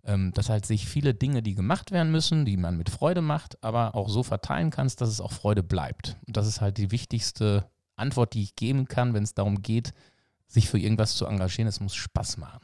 Ähm, 0.04 0.32
dass 0.34 0.50
halt 0.50 0.68
sich 0.68 0.88
viele 0.88 1.16
Dinge, 1.16 1.42
die 1.42 1.56
gemacht 1.56 1.92
werden 1.92 2.12
müssen, 2.12 2.46
die 2.46 2.58
man 2.58 2.78
mit 2.78 2.92
Freude 2.92 3.22
macht, 3.22 3.64
aber 3.64 3.96
auch 3.96 4.08
so 4.08 4.22
verteilen 4.22 4.70
kannst, 4.70 5.02
dass 5.02 5.10
es 5.10 5.20
auch 5.20 5.32
Freude 5.32 5.64
bleibt. 5.64 6.18
Und 6.28 6.38
das 6.38 6.46
ist 6.46 6.62
halt 6.62 6.78
die 6.78 6.92
wichtigste 6.92 7.68
Antwort, 7.96 8.36
die 8.36 8.44
ich 8.44 8.56
geben 8.56 8.88
kann, 8.88 9.16
wenn 9.16 9.24
es 9.24 9.34
darum 9.34 9.64
geht, 9.64 9.94
sich 10.48 10.70
für 10.70 10.78
irgendwas 10.78 11.16
zu 11.16 11.26
engagieren. 11.26 11.68
Es 11.68 11.80
muss 11.80 11.96
Spaß 11.96 12.38
machen. 12.38 12.60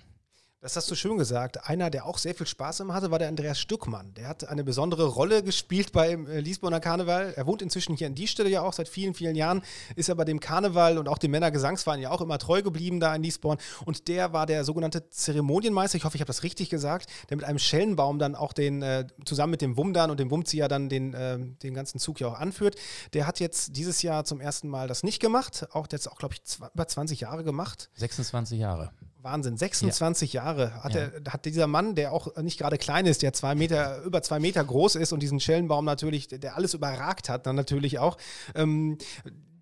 Das 0.63 0.75
hast 0.75 0.91
du 0.91 0.95
schön 0.95 1.17
gesagt. 1.17 1.67
Einer, 1.67 1.89
der 1.89 2.05
auch 2.05 2.19
sehr 2.19 2.35
viel 2.35 2.45
Spaß 2.45 2.81
immer 2.81 2.93
hatte, 2.93 3.09
war 3.09 3.17
der 3.17 3.29
Andreas 3.29 3.57
Stuckmann. 3.57 4.13
Der 4.13 4.27
hat 4.27 4.47
eine 4.47 4.63
besondere 4.63 5.07
Rolle 5.07 5.41
gespielt 5.41 5.91
beim 5.91 6.27
äh, 6.27 6.39
Liesboner 6.39 6.79
Karneval. 6.79 7.33
Er 7.35 7.47
wohnt 7.47 7.63
inzwischen 7.63 7.95
hier 7.95 8.05
an 8.05 8.13
die 8.13 8.27
Stelle 8.27 8.47
ja 8.47 8.61
auch 8.61 8.73
seit 8.73 8.87
vielen, 8.87 9.15
vielen 9.15 9.35
Jahren, 9.35 9.63
ist 9.95 10.11
aber 10.11 10.23
dem 10.23 10.39
Karneval 10.39 10.99
und 10.99 11.09
auch 11.09 11.17
dem 11.17 11.31
Männergesangsverein 11.31 11.99
ja 11.99 12.11
auch 12.11 12.21
immer 12.21 12.37
treu 12.37 12.61
geblieben 12.61 12.99
da 12.99 13.15
in 13.15 13.23
Liesborn. 13.23 13.57
Und 13.85 14.07
der 14.07 14.33
war 14.33 14.45
der 14.45 14.63
sogenannte 14.63 15.09
Zeremonienmeister, 15.09 15.97
ich 15.97 16.05
hoffe, 16.05 16.17
ich 16.17 16.21
habe 16.21 16.27
das 16.27 16.43
richtig 16.43 16.69
gesagt, 16.69 17.09
der 17.31 17.37
mit 17.37 17.45
einem 17.47 17.57
Schellenbaum 17.57 18.19
dann 18.19 18.35
auch 18.35 18.53
den, 18.53 18.83
äh, 18.83 19.07
zusammen 19.25 19.49
mit 19.49 19.63
dem 19.63 19.77
Wumdan 19.77 20.11
und 20.11 20.19
dem 20.19 20.29
Wumzieher 20.29 20.67
dann 20.67 20.89
den, 20.89 21.15
äh, 21.15 21.39
den 21.39 21.73
ganzen 21.73 21.97
Zug 21.97 22.19
ja 22.19 22.27
auch 22.27 22.39
anführt. 22.39 22.75
Der 23.13 23.25
hat 23.25 23.39
jetzt 23.39 23.75
dieses 23.77 24.03
Jahr 24.03 24.25
zum 24.25 24.39
ersten 24.39 24.69
Mal 24.69 24.87
das 24.87 25.01
nicht 25.01 25.19
gemacht. 25.19 25.65
Auch 25.71 25.87
es 25.91 26.07
auch, 26.07 26.19
glaube 26.19 26.35
ich, 26.35 26.59
über 26.71 26.87
20 26.87 27.21
Jahre 27.21 27.43
gemacht. 27.43 27.89
26 27.95 28.59
Jahre. 28.59 28.91
Wahnsinn, 29.23 29.57
26 29.57 30.33
ja. 30.33 30.43
Jahre 30.43 30.83
hat, 30.83 30.95
ja. 30.95 31.01
er, 31.01 31.33
hat 31.33 31.45
dieser 31.45 31.67
Mann, 31.67 31.95
der 31.95 32.13
auch 32.13 32.35
nicht 32.37 32.59
gerade 32.59 32.77
klein 32.77 33.05
ist, 33.05 33.21
der 33.21 33.33
zwei 33.33 33.55
Meter, 33.55 34.01
über 34.03 34.21
zwei 34.21 34.39
Meter 34.39 34.63
groß 34.63 34.95
ist 34.95 35.13
und 35.13 35.21
diesen 35.21 35.39
Schellenbaum 35.39 35.85
natürlich, 35.85 36.27
der 36.27 36.55
alles 36.55 36.73
überragt 36.73 37.29
hat, 37.29 37.45
dann 37.45 37.55
natürlich 37.55 37.99
auch. 37.99 38.17
Ähm, 38.55 38.97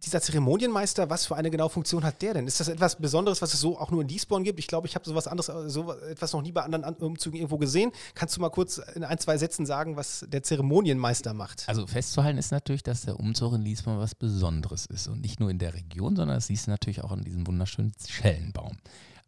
dieser 0.04 0.22
Zeremonienmeister, 0.22 1.10
was 1.10 1.26
für 1.26 1.36
eine 1.36 1.52
genaue 1.52 1.70
Funktion 1.70 2.04
hat 2.04 2.22
der 2.22 2.34
denn? 2.34 2.48
Ist 2.48 2.60
das 2.60 2.68
etwas 2.68 2.96
Besonderes, 2.96 3.42
was 3.42 3.54
es 3.54 3.60
so 3.60 3.78
auch 3.78 3.92
nur 3.92 4.02
in 4.02 4.08
Liesborn 4.08 4.44
gibt? 4.44 4.60
Ich 4.60 4.68
glaube, 4.68 4.88
ich 4.88 4.96
habe 4.96 5.06
sowas 5.06 5.28
anderes, 5.28 5.74
so 5.74 5.94
etwas 5.94 6.34
noch 6.34 6.42
nie 6.42 6.52
bei 6.52 6.62
anderen 6.62 6.84
Umzügen 6.96 7.38
irgendwo 7.38 7.58
gesehen. 7.58 7.92
Kannst 8.16 8.38
du 8.38 8.42
mal 8.42 8.50
kurz 8.50 8.80
in 8.96 9.04
ein, 9.04 9.18
zwei 9.20 9.38
Sätzen 9.38 9.66
sagen, 9.66 9.98
was 9.98 10.26
der 10.30 10.44
Zeremonienmeister 10.44 11.34
macht? 11.34 11.68
Also 11.68 11.86
festzuhalten 11.86 12.38
ist 12.38 12.52
natürlich, 12.52 12.84
dass 12.84 13.02
der 13.02 13.20
Umzug 13.20 13.54
in 13.54 13.62
Liesborn 13.62 14.00
was 14.00 14.16
Besonderes 14.16 14.86
ist 14.86 15.08
und 15.08 15.22
nicht 15.22 15.40
nur 15.40 15.50
in 15.50 15.60
der 15.60 15.74
Region, 15.74 16.16
sondern 16.16 16.38
das 16.38 16.48
siehst 16.48 16.68
du 16.68 16.72
natürlich 16.72 17.04
auch 17.04 17.12
an 17.12 17.24
diesem 17.24 17.46
wunderschönen 17.46 17.92
Schellenbaum. 18.08 18.78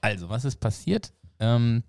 Also, 0.01 0.29
was 0.29 0.45
ist 0.45 0.59
passiert? 0.59 1.13
Ähm, 1.39 1.83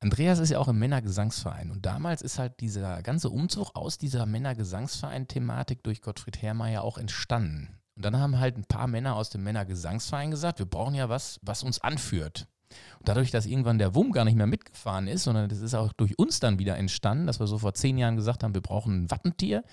Andreas 0.00 0.38
ist 0.38 0.50
ja 0.50 0.58
auch 0.58 0.68
im 0.68 0.78
Männergesangsverein 0.78 1.70
und 1.70 1.84
damals 1.84 2.22
ist 2.22 2.38
halt 2.38 2.60
dieser 2.60 3.02
ganze 3.02 3.28
Umzug 3.28 3.76
aus 3.76 3.98
dieser 3.98 4.24
Männergesangsverein-Thematik 4.26 5.82
durch 5.82 6.00
Gottfried 6.00 6.40
Herrmeier 6.40 6.82
auch 6.82 6.96
entstanden. 6.96 7.68
Und 7.96 8.04
dann 8.04 8.18
haben 8.18 8.40
halt 8.40 8.56
ein 8.56 8.64
paar 8.64 8.86
Männer 8.86 9.14
aus 9.14 9.28
dem 9.28 9.42
Männergesangsverein 9.42 10.30
gesagt, 10.30 10.58
wir 10.58 10.66
brauchen 10.66 10.94
ja 10.94 11.10
was, 11.10 11.38
was 11.42 11.62
uns 11.62 11.80
anführt. 11.80 12.48
Und 12.98 13.08
dadurch, 13.08 13.30
dass 13.30 13.44
irgendwann 13.44 13.78
der 13.78 13.94
WUM 13.94 14.12
gar 14.12 14.24
nicht 14.24 14.36
mehr 14.36 14.46
mitgefahren 14.46 15.06
ist, 15.06 15.24
sondern 15.24 15.50
das 15.50 15.60
ist 15.60 15.74
auch 15.74 15.92
durch 15.92 16.18
uns 16.18 16.40
dann 16.40 16.58
wieder 16.58 16.78
entstanden, 16.78 17.26
dass 17.26 17.40
wir 17.40 17.46
so 17.46 17.58
vor 17.58 17.74
zehn 17.74 17.98
Jahren 17.98 18.16
gesagt 18.16 18.42
haben, 18.42 18.54
wir 18.54 18.62
brauchen 18.62 19.04
ein 19.04 19.10
Wappentier, 19.10 19.64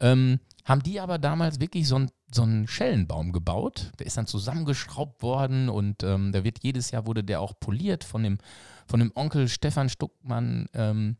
ähm, 0.00 0.40
haben 0.64 0.82
die 0.82 1.00
aber 1.00 1.18
damals 1.18 1.60
wirklich 1.60 1.88
so 1.88 1.96
einen 1.96 2.10
so 2.30 2.46
Schellenbaum 2.66 3.32
gebaut. 3.32 3.92
Der 3.98 4.06
ist 4.06 4.16
dann 4.16 4.26
zusammengeschraubt 4.26 5.22
worden 5.22 5.68
und 5.68 6.02
ähm, 6.02 6.32
da 6.32 6.44
wird 6.44 6.62
jedes 6.62 6.90
Jahr 6.90 7.06
wurde 7.06 7.24
der 7.24 7.40
auch 7.40 7.58
poliert 7.58 8.04
von 8.04 8.22
dem, 8.22 8.38
von 8.86 9.00
dem 9.00 9.12
Onkel 9.14 9.48
Stefan 9.48 9.88
Stuckmann, 9.88 10.68
ähm, 10.74 11.16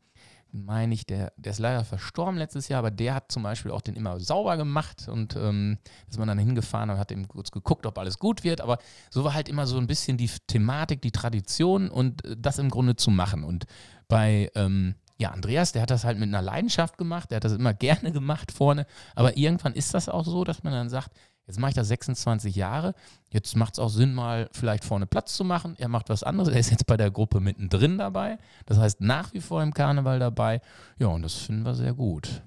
meine 0.52 0.94
ich, 0.94 1.06
der, 1.06 1.32
der 1.36 1.52
ist 1.52 1.58
leider 1.58 1.84
verstorben 1.84 2.36
letztes 2.36 2.68
Jahr, 2.68 2.78
aber 2.78 2.90
der 2.90 3.14
hat 3.14 3.30
zum 3.30 3.42
Beispiel 3.42 3.70
auch 3.70 3.82
den 3.82 3.96
immer 3.96 4.18
sauber 4.18 4.56
gemacht 4.56 5.08
und 5.08 5.36
ähm, 5.36 5.78
ist 6.08 6.18
man 6.18 6.28
dann 6.28 6.38
hingefahren 6.38 6.90
und 6.90 6.98
hat 6.98 7.12
eben 7.12 7.28
kurz 7.28 7.50
geguckt, 7.50 7.84
ob 7.86 7.98
alles 7.98 8.18
gut 8.18 8.44
wird. 8.44 8.60
Aber 8.60 8.78
so 9.10 9.24
war 9.24 9.34
halt 9.34 9.48
immer 9.48 9.66
so 9.66 9.76
ein 9.78 9.86
bisschen 9.86 10.16
die 10.16 10.30
Thematik, 10.46 11.02
die 11.02 11.10
Tradition 11.10 11.90
und 11.90 12.24
äh, 12.24 12.36
das 12.38 12.58
im 12.58 12.70
Grunde 12.70 12.96
zu 12.96 13.10
machen. 13.10 13.44
Und 13.44 13.66
bei 14.08 14.50
ähm, 14.54 14.94
ja, 15.18 15.30
Andreas, 15.30 15.72
der 15.72 15.82
hat 15.82 15.90
das 15.90 16.04
halt 16.04 16.18
mit 16.18 16.28
einer 16.28 16.42
Leidenschaft 16.42 16.96
gemacht, 16.96 17.30
der 17.30 17.36
hat 17.36 17.44
das 17.44 17.52
immer 17.52 17.74
gerne 17.74 18.12
gemacht 18.12 18.52
vorne, 18.52 18.86
aber 19.14 19.36
irgendwann 19.36 19.74
ist 19.74 19.94
das 19.94 20.08
auch 20.08 20.24
so, 20.24 20.44
dass 20.44 20.62
man 20.62 20.72
dann 20.72 20.88
sagt, 20.88 21.10
jetzt 21.46 21.58
mache 21.58 21.70
ich 21.70 21.74
das 21.74 21.88
26 21.88 22.54
Jahre, 22.54 22.94
jetzt 23.30 23.56
macht 23.56 23.74
es 23.74 23.78
auch 23.78 23.88
Sinn, 23.88 24.14
mal 24.14 24.48
vielleicht 24.52 24.84
vorne 24.84 25.06
Platz 25.06 25.34
zu 25.34 25.44
machen. 25.44 25.74
Er 25.78 25.88
macht 25.88 26.08
was 26.08 26.22
anderes, 26.22 26.48
er 26.48 26.60
ist 26.60 26.70
jetzt 26.70 26.86
bei 26.86 26.96
der 26.96 27.10
Gruppe 27.10 27.40
mittendrin 27.40 27.98
dabei, 27.98 28.38
das 28.66 28.78
heißt 28.78 29.00
nach 29.00 29.32
wie 29.32 29.40
vor 29.40 29.62
im 29.62 29.74
Karneval 29.74 30.18
dabei. 30.18 30.60
Ja, 30.98 31.08
und 31.08 31.22
das 31.22 31.34
finden 31.34 31.64
wir 31.64 31.74
sehr 31.74 31.94
gut. 31.94 32.42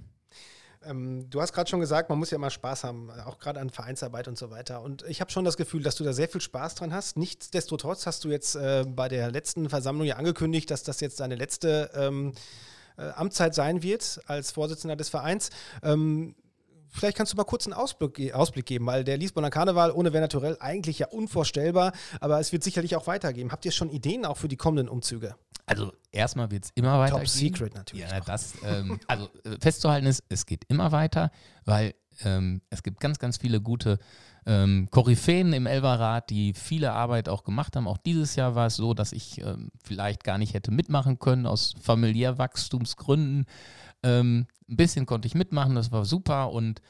Ähm, 0.83 1.29
du 1.29 1.41
hast 1.41 1.53
gerade 1.53 1.69
schon 1.69 1.79
gesagt, 1.79 2.09
man 2.09 2.17
muss 2.17 2.31
ja 2.31 2.37
immer 2.37 2.49
Spaß 2.49 2.83
haben, 2.83 3.09
auch 3.25 3.37
gerade 3.39 3.59
an 3.59 3.69
Vereinsarbeit 3.69 4.27
und 4.27 4.37
so 4.37 4.49
weiter. 4.49 4.81
Und 4.81 5.03
ich 5.03 5.21
habe 5.21 5.31
schon 5.31 5.45
das 5.45 5.57
Gefühl, 5.57 5.83
dass 5.83 5.95
du 5.95 6.03
da 6.03 6.13
sehr 6.13 6.27
viel 6.27 6.41
Spaß 6.41 6.75
dran 6.75 6.93
hast. 6.93 7.17
Nichtsdestotrotz 7.17 8.05
hast 8.05 8.23
du 8.23 8.29
jetzt 8.29 8.55
äh, 8.55 8.85
bei 8.87 9.07
der 9.07 9.31
letzten 9.31 9.69
Versammlung 9.69 10.07
ja 10.07 10.15
angekündigt, 10.15 10.71
dass 10.71 10.83
das 10.83 10.99
jetzt 10.99 11.19
deine 11.19 11.35
letzte 11.35 11.91
ähm, 11.93 12.33
äh, 12.97 13.09
Amtszeit 13.09 13.53
sein 13.53 13.83
wird 13.83 14.19
als 14.25 14.51
Vorsitzender 14.51 14.95
des 14.95 15.09
Vereins. 15.09 15.49
Ähm, 15.83 16.35
vielleicht 16.91 17.17
kannst 17.17 17.34
du 17.34 17.38
mal 17.38 17.43
kurz 17.43 17.65
einen 17.65 17.73
Ausblick, 17.73 18.34
Ausblick, 18.34 18.65
geben, 18.65 18.86
weil 18.86 19.04
der 19.04 19.17
Liesboner 19.17 19.49
Karneval 19.49 19.91
ohne 19.91 20.12
Naturell 20.12 20.58
eigentlich 20.60 20.99
ja 20.99 21.08
unvorstellbar, 21.08 21.93
aber 22.19 22.39
es 22.39 22.51
wird 22.51 22.63
sicherlich 22.63 22.95
auch 22.95 23.08
weitergeben. 23.08 23.51
Habt 23.51 23.65
ihr 23.65 23.71
schon 23.71 23.89
Ideen 23.89 24.25
auch 24.25 24.38
für 24.38 24.47
die 24.47 24.58
kommenden 24.58 24.88
Umzüge? 24.88 25.36
Also 25.65 25.93
erstmal 26.12 26.51
wird 26.51 26.65
es 26.65 26.71
immer 26.75 26.99
weiter. 26.99 27.17
Top 27.17 27.27
Secret 27.27 27.73
natürlich. 27.75 28.10
Ja, 28.10 28.19
das, 28.19 28.54
ähm, 28.65 28.99
also 29.08 29.30
äh, 29.43 29.58
festzuhalten 29.60 30.08
ist, 30.08 30.23
es 30.30 30.45
geht 30.45 30.65
immer 30.67 30.91
weiter, 30.91 31.32
weil 31.65 31.93
ähm, 32.23 32.62
es 32.69 32.84
gibt 32.84 32.99
ganz, 32.99 33.19
ganz 33.19 33.38
viele 33.38 33.62
gute 33.62 33.97
ähm, 34.45 34.88
Koryphäen 34.89 35.54
im 35.54 35.67
Elberrat, 35.67 36.30
die 36.30 36.54
viele 36.54 36.93
Arbeit 36.93 37.30
auch 37.30 37.43
gemacht 37.43 37.75
haben. 37.75 37.88
Auch 37.88 37.97
dieses 37.97 38.36
Jahr 38.36 38.56
war 38.56 38.67
es 38.67 38.75
so, 38.75 38.93
dass 38.93 39.12
ich 39.12 39.41
ähm, 39.41 39.71
vielleicht 39.84 40.23
gar 40.23 40.38
nicht 40.38 40.54
hätte 40.54 40.71
mitmachen 40.71 41.19
können 41.19 41.45
aus 41.45 41.73
familiär 41.82 42.38
Wachstumsgründen. 42.38 43.45
Ähm, 44.03 44.47
ein 44.69 44.77
bisschen 44.77 45.05
konnte 45.05 45.27
ich 45.27 45.35
mitmachen, 45.35 45.75
das 45.75 45.91
war 45.91 46.05
super 46.05 46.51
und 46.51 46.81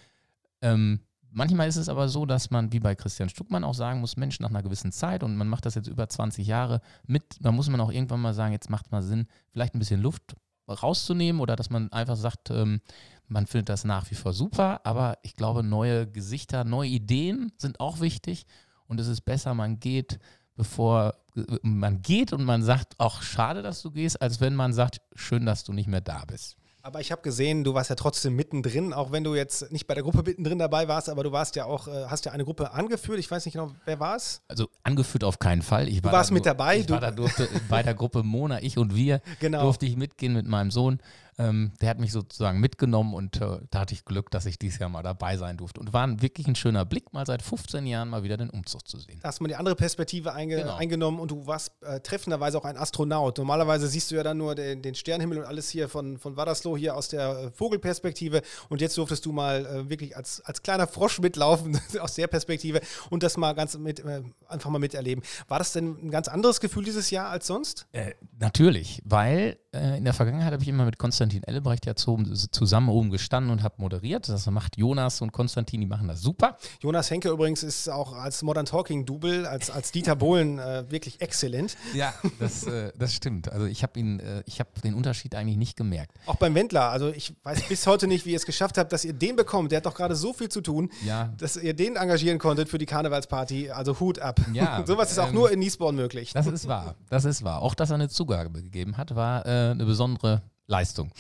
ähm, 0.61 1.01
Manchmal 1.33 1.69
ist 1.69 1.77
es 1.77 1.87
aber 1.87 2.09
so, 2.09 2.25
dass 2.25 2.51
man, 2.51 2.73
wie 2.73 2.81
bei 2.81 2.93
Christian 2.93 3.29
Stuckmann, 3.29 3.63
auch 3.63 3.73
sagen 3.73 4.01
muss, 4.01 4.17
Mensch, 4.17 4.41
nach 4.41 4.49
einer 4.49 4.63
gewissen 4.63 4.91
Zeit 4.91 5.23
und 5.23 5.37
man 5.37 5.47
macht 5.47 5.65
das 5.65 5.75
jetzt 5.75 5.87
über 5.87 6.09
20 6.09 6.45
Jahre 6.45 6.81
mit, 7.07 7.23
da 7.39 7.53
muss 7.53 7.69
man 7.69 7.79
auch 7.79 7.91
irgendwann 7.91 8.19
mal 8.19 8.33
sagen, 8.33 8.51
jetzt 8.51 8.69
macht 8.69 8.91
mal 8.91 9.01
Sinn, 9.01 9.27
vielleicht 9.49 9.73
ein 9.73 9.79
bisschen 9.79 10.01
Luft 10.01 10.35
rauszunehmen 10.67 11.39
oder 11.39 11.55
dass 11.55 11.69
man 11.69 11.89
einfach 11.93 12.17
sagt, 12.17 12.49
ähm, 12.49 12.81
man 13.27 13.47
findet 13.47 13.69
das 13.69 13.85
nach 13.85 14.11
wie 14.11 14.15
vor 14.15 14.33
super, 14.33 14.85
aber 14.85 15.19
ich 15.23 15.37
glaube, 15.37 15.63
neue 15.63 16.05
Gesichter, 16.05 16.65
neue 16.65 16.89
Ideen 16.89 17.53
sind 17.57 17.79
auch 17.79 18.01
wichtig 18.01 18.45
und 18.87 18.99
es 18.99 19.07
ist 19.07 19.21
besser, 19.21 19.53
man 19.53 19.79
geht, 19.79 20.19
bevor 20.55 21.15
man 21.61 22.01
geht 22.01 22.33
und 22.33 22.43
man 22.43 22.61
sagt, 22.61 22.99
auch 22.99 23.21
schade, 23.21 23.61
dass 23.61 23.81
du 23.81 23.91
gehst, 23.91 24.21
als 24.21 24.41
wenn 24.41 24.53
man 24.53 24.73
sagt, 24.73 24.99
schön, 25.15 25.45
dass 25.45 25.63
du 25.63 25.71
nicht 25.71 25.87
mehr 25.87 26.01
da 26.01 26.25
bist. 26.25 26.57
Aber 26.83 26.99
ich 26.99 27.11
habe 27.11 27.21
gesehen, 27.21 27.63
du 27.63 27.73
warst 27.75 27.91
ja 27.91 27.95
trotzdem 27.95 28.35
mittendrin, 28.35 28.91
auch 28.91 29.11
wenn 29.11 29.23
du 29.23 29.35
jetzt 29.35 29.71
nicht 29.71 29.85
bei 29.85 29.93
der 29.93 30.03
Gruppe 30.03 30.23
mittendrin 30.25 30.57
dabei 30.57 30.87
warst, 30.87 31.09
aber 31.09 31.23
du 31.23 31.31
warst 31.31 31.55
ja 31.55 31.65
auch, 31.65 31.87
äh, 31.87 32.05
hast 32.07 32.25
ja 32.25 32.31
eine 32.31 32.43
Gruppe 32.43 32.71
angeführt. 32.71 33.19
Ich 33.19 33.29
weiß 33.29 33.45
nicht 33.45 33.53
genau, 33.53 33.71
wer 33.85 33.99
war 33.99 34.15
es? 34.15 34.41
Also 34.47 34.67
angeführt 34.83 35.23
auf 35.23 35.37
keinen 35.37 35.61
Fall. 35.61 35.87
Ich 35.87 36.01
du 36.01 36.11
warst 36.11 36.31
mit 36.31 36.45
dabei. 36.45 36.79
Ich 36.79 36.89
war 36.89 36.99
da 36.99 37.11
durfte, 37.11 37.47
bei 37.69 37.83
der 37.83 37.93
Gruppe 37.93 38.23
Mona, 38.23 38.63
ich 38.63 38.77
und 38.77 38.95
wir, 38.95 39.21
genau. 39.39 39.61
durfte 39.61 39.85
ich 39.85 39.95
mitgehen 39.95 40.33
mit 40.33 40.47
meinem 40.47 40.71
Sohn. 40.71 40.99
Ähm, 41.41 41.71
der 41.81 41.89
hat 41.89 41.99
mich 41.99 42.11
sozusagen 42.11 42.59
mitgenommen 42.59 43.13
und 43.13 43.41
äh, 43.41 43.59
da 43.69 43.79
hatte 43.79 43.93
ich 43.93 44.05
Glück, 44.05 44.29
dass 44.31 44.45
ich 44.45 44.59
dieses 44.59 44.79
Jahr 44.79 44.89
mal 44.89 45.01
dabei 45.01 45.37
sein 45.37 45.57
durfte. 45.57 45.79
Und 45.79 45.93
war 45.93 46.05
ein, 46.05 46.21
wirklich 46.21 46.47
ein 46.47 46.55
schöner 46.55 46.85
Blick, 46.85 47.13
mal 47.13 47.25
seit 47.25 47.41
15 47.41 47.85
Jahren 47.87 48.09
mal 48.09 48.23
wieder 48.23 48.37
den 48.37 48.49
Umzug 48.49 48.87
zu 48.87 48.99
sehen. 48.99 49.19
Da 49.21 49.29
hast 49.29 49.39
du 49.39 49.43
mal 49.43 49.47
die 49.47 49.55
andere 49.55 49.75
Perspektive 49.75 50.33
einge 50.33 50.57
genau. 50.57 50.75
eingenommen 50.75 51.19
und 51.19 51.31
du 51.31 51.47
warst 51.47 51.71
äh, 51.81 51.99
treffenderweise 51.99 52.57
auch 52.57 52.65
ein 52.65 52.77
Astronaut. 52.77 53.37
Normalerweise 53.37 53.87
siehst 53.87 54.11
du 54.11 54.15
ja 54.15 54.23
dann 54.23 54.37
nur 54.37 54.55
den, 54.55 54.81
den 54.81 54.93
Sternenhimmel 54.93 55.39
und 55.39 55.45
alles 55.45 55.69
hier 55.69 55.89
von, 55.89 56.17
von 56.17 56.37
Wadersloh 56.37 56.77
hier 56.77 56.95
aus 56.95 57.07
der 57.07 57.29
äh, 57.29 57.51
Vogelperspektive 57.51 58.41
und 58.69 58.81
jetzt 58.81 58.97
durftest 58.97 59.25
du 59.25 59.31
mal 59.31 59.65
äh, 59.65 59.89
wirklich 59.89 60.15
als, 60.15 60.41
als 60.41 60.61
kleiner 60.61 60.87
Frosch 60.87 61.19
mitlaufen 61.19 61.79
aus 61.99 62.15
der 62.15 62.27
Perspektive 62.27 62.81
und 63.09 63.23
das 63.23 63.37
mal 63.37 63.53
ganz 63.53 63.77
mit, 63.77 63.99
äh, 64.01 64.21
einfach 64.47 64.69
mal 64.69 64.79
miterleben. 64.79 65.23
War 65.47 65.59
das 65.59 65.73
denn 65.73 65.97
ein 66.05 66.11
ganz 66.11 66.27
anderes 66.27 66.59
Gefühl 66.59 66.83
dieses 66.83 67.09
Jahr 67.09 67.29
als 67.29 67.47
sonst? 67.47 67.87
Äh, 67.93 68.13
natürlich, 68.37 69.01
weil 69.05 69.57
in 69.73 70.03
der 70.03 70.13
Vergangenheit 70.13 70.51
habe 70.51 70.61
ich 70.61 70.67
immer 70.67 70.83
mit 70.83 70.97
Konstantin 70.97 71.43
Ellebrecht 71.43 71.85
ja 71.85 71.95
zusammen 71.95 72.89
oben 72.89 73.09
gestanden 73.09 73.51
und 73.51 73.63
habe 73.63 73.75
moderiert. 73.77 74.27
Das 74.27 74.45
macht 74.47 74.75
Jonas 74.77 75.21
und 75.21 75.31
Konstantin, 75.31 75.79
die 75.79 75.87
machen 75.87 76.09
das 76.09 76.21
super. 76.21 76.57
Jonas 76.81 77.09
Henke 77.09 77.29
übrigens 77.29 77.63
ist 77.63 77.87
auch 77.87 78.11
als 78.11 78.41
Modern 78.43 78.65
Talking 78.65 79.05
Double, 79.05 79.45
als, 79.45 79.69
als 79.69 79.93
Dieter 79.93 80.17
Bohlen 80.17 80.59
äh, 80.59 80.83
wirklich 80.89 81.21
exzellent. 81.21 81.77
Ja, 81.93 82.13
das, 82.39 82.63
äh, 82.63 82.91
das 82.97 83.13
stimmt. 83.13 83.49
Also 83.49 83.65
ich 83.65 83.81
habe 83.81 83.97
ihn, 83.97 84.19
äh, 84.19 84.43
ich 84.45 84.59
habe 84.59 84.69
den 84.83 84.93
Unterschied 84.93 85.35
eigentlich 85.35 85.55
nicht 85.55 85.77
gemerkt. 85.77 86.17
Auch 86.25 86.35
beim 86.35 86.53
Wendler. 86.53 86.89
Also 86.89 87.07
ich 87.07 87.33
weiß 87.43 87.63
bis 87.69 87.87
heute 87.87 88.07
nicht, 88.07 88.25
wie 88.25 88.31
ihr 88.31 88.37
es 88.37 88.45
geschafft 88.45 88.77
habt, 88.77 88.91
dass 88.91 89.05
ihr 89.05 89.13
den 89.13 89.37
bekommt. 89.37 89.71
Der 89.71 89.77
hat 89.77 89.85
doch 89.85 89.95
gerade 89.95 90.17
so 90.17 90.33
viel 90.33 90.49
zu 90.49 90.59
tun, 90.59 90.91
ja. 91.05 91.33
dass 91.37 91.55
ihr 91.55 91.73
den 91.73 91.95
engagieren 91.95 92.39
konntet 92.39 92.67
für 92.67 92.77
die 92.77 92.85
Karnevalsparty. 92.85 93.71
Also 93.71 93.99
Hut 94.01 94.19
ab. 94.19 94.41
Ja, 94.51 94.83
Sowas 94.85 95.11
ist 95.11 95.19
auch 95.19 95.29
ähm, 95.29 95.35
nur 95.35 95.51
in 95.51 95.59
Niesborn 95.59 95.95
möglich. 95.95 96.33
Das 96.33 96.47
ist 96.47 96.67
wahr. 96.67 96.95
Das 97.09 97.23
ist 97.23 97.43
wahr. 97.43 97.61
Auch, 97.61 97.73
dass 97.73 97.89
er 97.89 97.95
eine 97.95 98.09
Zugabe 98.09 98.61
gegeben 98.61 98.97
hat, 98.97 99.15
war 99.15 99.45
eine 99.69 99.85
besondere 99.85 100.41
Leistung. 100.67 101.11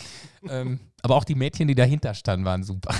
ähm, 0.49 0.79
aber 1.01 1.15
auch 1.15 1.23
die 1.23 1.35
Mädchen, 1.35 1.67
die 1.67 1.75
dahinter 1.75 2.13
standen, 2.13 2.45
waren 2.45 2.63
super. 2.63 2.95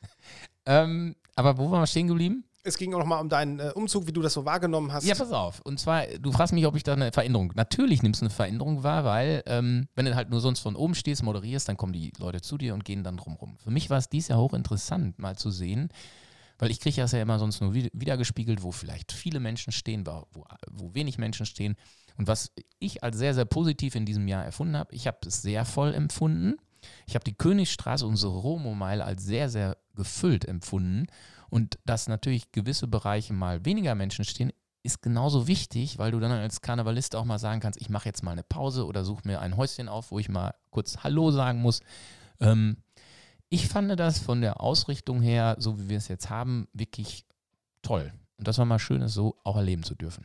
ähm, 0.66 1.14
aber 1.36 1.56
wo 1.58 1.70
waren 1.70 1.80
wir 1.80 1.86
stehen 1.86 2.08
geblieben? 2.08 2.44
Es 2.64 2.78
ging 2.78 2.94
auch 2.94 3.00
nochmal 3.00 3.20
um 3.20 3.28
deinen 3.28 3.58
äh, 3.58 3.72
Umzug, 3.74 4.06
wie 4.06 4.12
du 4.12 4.22
das 4.22 4.34
so 4.34 4.44
wahrgenommen 4.44 4.92
hast. 4.92 5.04
Ja, 5.04 5.16
pass 5.16 5.32
auf. 5.32 5.60
Und 5.62 5.80
zwar, 5.80 6.06
du 6.06 6.30
fragst 6.30 6.54
mich, 6.54 6.64
ob 6.66 6.76
ich 6.76 6.84
da 6.84 6.92
eine 6.92 7.10
Veränderung. 7.10 7.52
Natürlich 7.56 8.02
nimmst 8.02 8.20
du 8.20 8.26
eine 8.26 8.30
Veränderung 8.30 8.84
wahr, 8.84 9.04
weil, 9.04 9.42
ähm, 9.46 9.88
wenn 9.96 10.06
du 10.06 10.14
halt 10.14 10.30
nur 10.30 10.40
sonst 10.40 10.60
von 10.60 10.76
oben 10.76 10.94
stehst, 10.94 11.24
moderierst, 11.24 11.68
dann 11.68 11.76
kommen 11.76 11.92
die 11.92 12.12
Leute 12.18 12.40
zu 12.40 12.58
dir 12.58 12.74
und 12.74 12.84
gehen 12.84 13.02
dann 13.02 13.16
drumrum. 13.16 13.56
Für 13.58 13.72
mich 13.72 13.90
war 13.90 13.98
es 13.98 14.08
dies 14.08 14.28
Jahr 14.28 14.38
hochinteressant, 14.38 15.18
mal 15.18 15.36
zu 15.36 15.50
sehen, 15.50 15.88
weil 16.58 16.70
ich 16.70 16.78
kriege 16.78 17.00
das 17.00 17.10
ja 17.10 17.20
immer 17.20 17.40
sonst 17.40 17.60
nur 17.60 17.74
wiedergespiegelt, 17.74 18.62
wo 18.62 18.70
vielleicht 18.70 19.10
viele 19.10 19.40
Menschen 19.40 19.72
stehen, 19.72 20.06
wo, 20.06 20.44
wo 20.70 20.94
wenig 20.94 21.18
Menschen 21.18 21.46
stehen. 21.46 21.74
Und 22.16 22.26
was 22.28 22.52
ich 22.78 23.02
als 23.02 23.16
sehr, 23.16 23.34
sehr 23.34 23.44
positiv 23.44 23.94
in 23.94 24.06
diesem 24.06 24.28
Jahr 24.28 24.44
erfunden 24.44 24.76
habe, 24.76 24.94
ich 24.94 25.06
habe 25.06 25.18
es 25.26 25.42
sehr 25.42 25.64
voll 25.64 25.94
empfunden. 25.94 26.56
Ich 27.06 27.14
habe 27.14 27.24
die 27.24 27.34
Königstraße, 27.34 28.06
unsere 28.06 28.32
Romo-Meile, 28.32 29.04
als 29.04 29.24
sehr, 29.24 29.48
sehr 29.48 29.76
gefüllt 29.94 30.44
empfunden. 30.44 31.06
Und 31.48 31.78
dass 31.84 32.08
natürlich 32.08 32.50
gewisse 32.52 32.88
Bereiche 32.88 33.32
mal 33.32 33.64
weniger 33.64 33.94
Menschen 33.94 34.24
stehen, 34.24 34.52
ist 34.82 35.02
genauso 35.02 35.46
wichtig, 35.46 35.98
weil 35.98 36.10
du 36.10 36.18
dann 36.18 36.32
als 36.32 36.60
Karnevalist 36.60 37.14
auch 37.14 37.24
mal 37.24 37.38
sagen 37.38 37.60
kannst, 37.60 37.80
ich 37.80 37.88
mache 37.88 38.06
jetzt 38.06 38.22
mal 38.22 38.32
eine 38.32 38.42
Pause 38.42 38.86
oder 38.86 39.04
suche 39.04 39.22
mir 39.26 39.40
ein 39.40 39.56
Häuschen 39.56 39.88
auf, 39.88 40.10
wo 40.10 40.18
ich 40.18 40.28
mal 40.28 40.54
kurz 40.70 40.98
Hallo 41.04 41.30
sagen 41.30 41.60
muss. 41.60 41.80
Ähm, 42.40 42.78
ich 43.48 43.68
fand 43.68 43.98
das 44.00 44.18
von 44.18 44.40
der 44.40 44.60
Ausrichtung 44.60 45.20
her, 45.22 45.56
so 45.58 45.78
wie 45.78 45.90
wir 45.90 45.98
es 45.98 46.08
jetzt 46.08 46.30
haben, 46.30 46.68
wirklich 46.72 47.26
toll. 47.82 48.12
Und 48.38 48.48
das 48.48 48.58
war 48.58 48.64
mal 48.64 48.78
schön, 48.78 49.02
es 49.02 49.14
so 49.14 49.36
auch 49.44 49.56
erleben 49.56 49.82
zu 49.82 49.94
dürfen. 49.94 50.24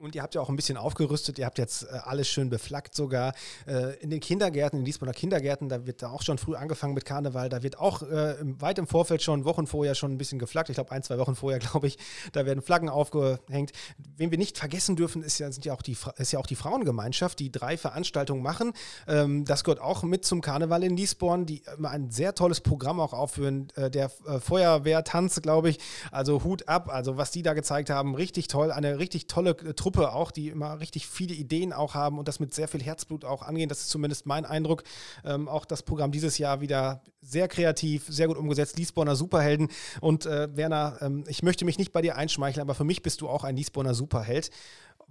Und 0.00 0.14
ihr 0.14 0.22
habt 0.22 0.36
ja 0.36 0.40
auch 0.40 0.48
ein 0.48 0.54
bisschen 0.54 0.76
aufgerüstet, 0.76 1.40
ihr 1.40 1.46
habt 1.46 1.58
jetzt 1.58 1.82
äh, 1.82 1.88
alles 2.04 2.28
schön 2.28 2.50
beflaggt 2.50 2.94
sogar. 2.94 3.34
Äh, 3.66 3.96
in 3.96 4.10
den 4.10 4.20
Kindergärten, 4.20 4.78
in 4.78 4.84
den 4.84 4.86
Liesboner 4.86 5.12
Kindergärten, 5.12 5.68
da 5.68 5.86
wird 5.86 6.02
da 6.02 6.10
auch 6.10 6.22
schon 6.22 6.38
früh 6.38 6.54
angefangen 6.54 6.94
mit 6.94 7.04
Karneval. 7.04 7.48
Da 7.48 7.64
wird 7.64 7.80
auch 7.80 8.02
äh, 8.02 8.36
weit 8.60 8.78
im 8.78 8.86
Vorfeld 8.86 9.22
schon, 9.22 9.44
Wochen 9.44 9.66
vorher 9.66 9.96
schon 9.96 10.12
ein 10.12 10.18
bisschen 10.18 10.38
geflaggt. 10.38 10.68
Ich 10.70 10.76
glaube, 10.76 10.92
ein, 10.92 11.02
zwei 11.02 11.18
Wochen 11.18 11.34
vorher, 11.34 11.58
glaube 11.58 11.88
ich, 11.88 11.98
da 12.30 12.46
werden 12.46 12.62
Flaggen 12.62 12.88
aufgehängt. 12.88 13.72
Wen 14.16 14.30
wir 14.30 14.38
nicht 14.38 14.56
vergessen 14.56 14.94
dürfen, 14.94 15.24
ist 15.24 15.40
ja, 15.40 15.50
sind 15.50 15.64
ja 15.64 15.74
auch 15.74 15.82
die, 15.82 15.96
ist 16.16 16.30
ja 16.30 16.38
auch 16.38 16.46
die 16.46 16.54
Frauengemeinschaft, 16.54 17.40
die 17.40 17.50
drei 17.50 17.76
Veranstaltungen 17.76 18.42
machen. 18.42 18.74
Ähm, 19.08 19.44
das 19.46 19.64
gehört 19.64 19.80
auch 19.80 20.04
mit 20.04 20.24
zum 20.24 20.42
Karneval 20.42 20.84
in 20.84 20.96
Liesborn, 20.96 21.44
die 21.44 21.64
immer 21.76 21.90
ein 21.90 22.12
sehr 22.12 22.36
tolles 22.36 22.60
Programm 22.60 23.00
auch 23.00 23.12
aufführen. 23.12 23.66
Der 23.76 24.10
Feuerwehrtanz, 24.10 25.42
glaube 25.42 25.70
ich. 25.70 25.78
Also 26.12 26.44
Hut 26.44 26.68
ab, 26.68 26.88
also 26.88 27.16
was 27.16 27.32
die 27.32 27.42
da 27.42 27.54
gezeigt 27.54 27.90
haben, 27.90 28.14
richtig 28.14 28.46
toll. 28.46 28.70
Eine 28.70 29.00
richtig 29.00 29.26
tolle 29.26 29.56
Truppe 29.74 29.87
Truppe 29.88 30.12
auch, 30.12 30.30
die 30.30 30.48
immer 30.48 30.80
richtig 30.80 31.06
viele 31.06 31.32
Ideen 31.32 31.72
auch 31.72 31.94
haben 31.94 32.18
und 32.18 32.28
das 32.28 32.40
mit 32.40 32.52
sehr 32.52 32.68
viel 32.68 32.82
Herzblut 32.82 33.24
auch 33.24 33.40
angehen. 33.40 33.70
Das 33.70 33.80
ist 33.80 33.88
zumindest 33.88 34.26
mein 34.26 34.44
Eindruck. 34.44 34.82
Ähm, 35.24 35.48
auch 35.48 35.64
das 35.64 35.82
Programm 35.82 36.12
dieses 36.12 36.36
Jahr 36.36 36.60
wieder 36.60 37.00
sehr 37.22 37.48
kreativ, 37.48 38.04
sehr 38.06 38.26
gut 38.26 38.36
umgesetzt. 38.36 38.76
Liesborner 38.76 39.16
Superhelden. 39.16 39.68
Und 40.02 40.26
äh, 40.26 40.54
Werner, 40.54 40.98
ähm, 41.00 41.24
ich 41.26 41.42
möchte 41.42 41.64
mich 41.64 41.78
nicht 41.78 41.92
bei 41.92 42.02
dir 42.02 42.16
einschmeicheln, 42.16 42.60
aber 42.60 42.74
für 42.74 42.84
mich 42.84 43.02
bist 43.02 43.22
du 43.22 43.30
auch 43.30 43.44
ein 43.44 43.56
Liesborner 43.56 43.94
Superheld 43.94 44.50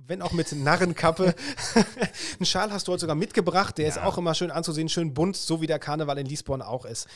wenn 0.06 0.22
auch 0.22 0.32
mit 0.32 0.52
Narrenkappe. 0.52 1.36
Einen 2.40 2.46
Schal 2.46 2.72
hast 2.72 2.88
du 2.88 2.92
heute 2.92 3.02
sogar 3.02 3.16
mitgebracht, 3.16 3.78
der 3.78 3.86
ja. 3.86 3.92
ist 3.92 3.98
auch 4.00 4.18
immer 4.18 4.34
schön 4.34 4.52
anzusehen, 4.52 4.90
schön 4.90 5.14
bunt, 5.14 5.36
so 5.36 5.62
wie 5.62 5.68
der 5.68 5.80
Karneval 5.80 6.18
in 6.18 6.26
Liesborn 6.26 6.62
auch 6.62 6.86
ist. 6.86 7.08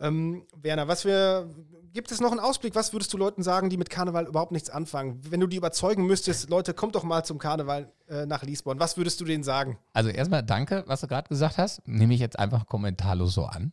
Ähm, 0.00 0.44
Werner, 0.56 0.88
was 0.88 1.04
wir, 1.04 1.48
gibt 1.92 2.10
es 2.10 2.20
noch 2.20 2.30
einen 2.30 2.40
Ausblick? 2.40 2.74
Was 2.74 2.92
würdest 2.92 3.12
du 3.12 3.18
Leuten 3.18 3.42
sagen, 3.42 3.70
die 3.70 3.76
mit 3.76 3.90
Karneval 3.90 4.26
überhaupt 4.26 4.52
nichts 4.52 4.70
anfangen? 4.70 5.20
Wenn 5.28 5.40
du 5.40 5.46
die 5.46 5.56
überzeugen 5.56 6.06
müsstest, 6.06 6.50
Leute, 6.50 6.74
kommt 6.74 6.94
doch 6.94 7.04
mal 7.04 7.24
zum 7.24 7.38
Karneval 7.38 7.92
äh, 8.08 8.26
nach 8.26 8.42
Liesborn. 8.42 8.80
Was 8.80 8.96
würdest 8.96 9.20
du 9.20 9.24
denen 9.24 9.44
sagen? 9.44 9.78
Also 9.92 10.10
erstmal 10.10 10.42
danke, 10.42 10.84
was 10.86 11.02
du 11.02 11.06
gerade 11.06 11.28
gesagt 11.28 11.58
hast. 11.58 11.86
Nehme 11.86 12.14
ich 12.14 12.20
jetzt 12.20 12.38
einfach 12.38 12.66
kommentarlos 12.66 13.34
so 13.34 13.44
an. 13.44 13.72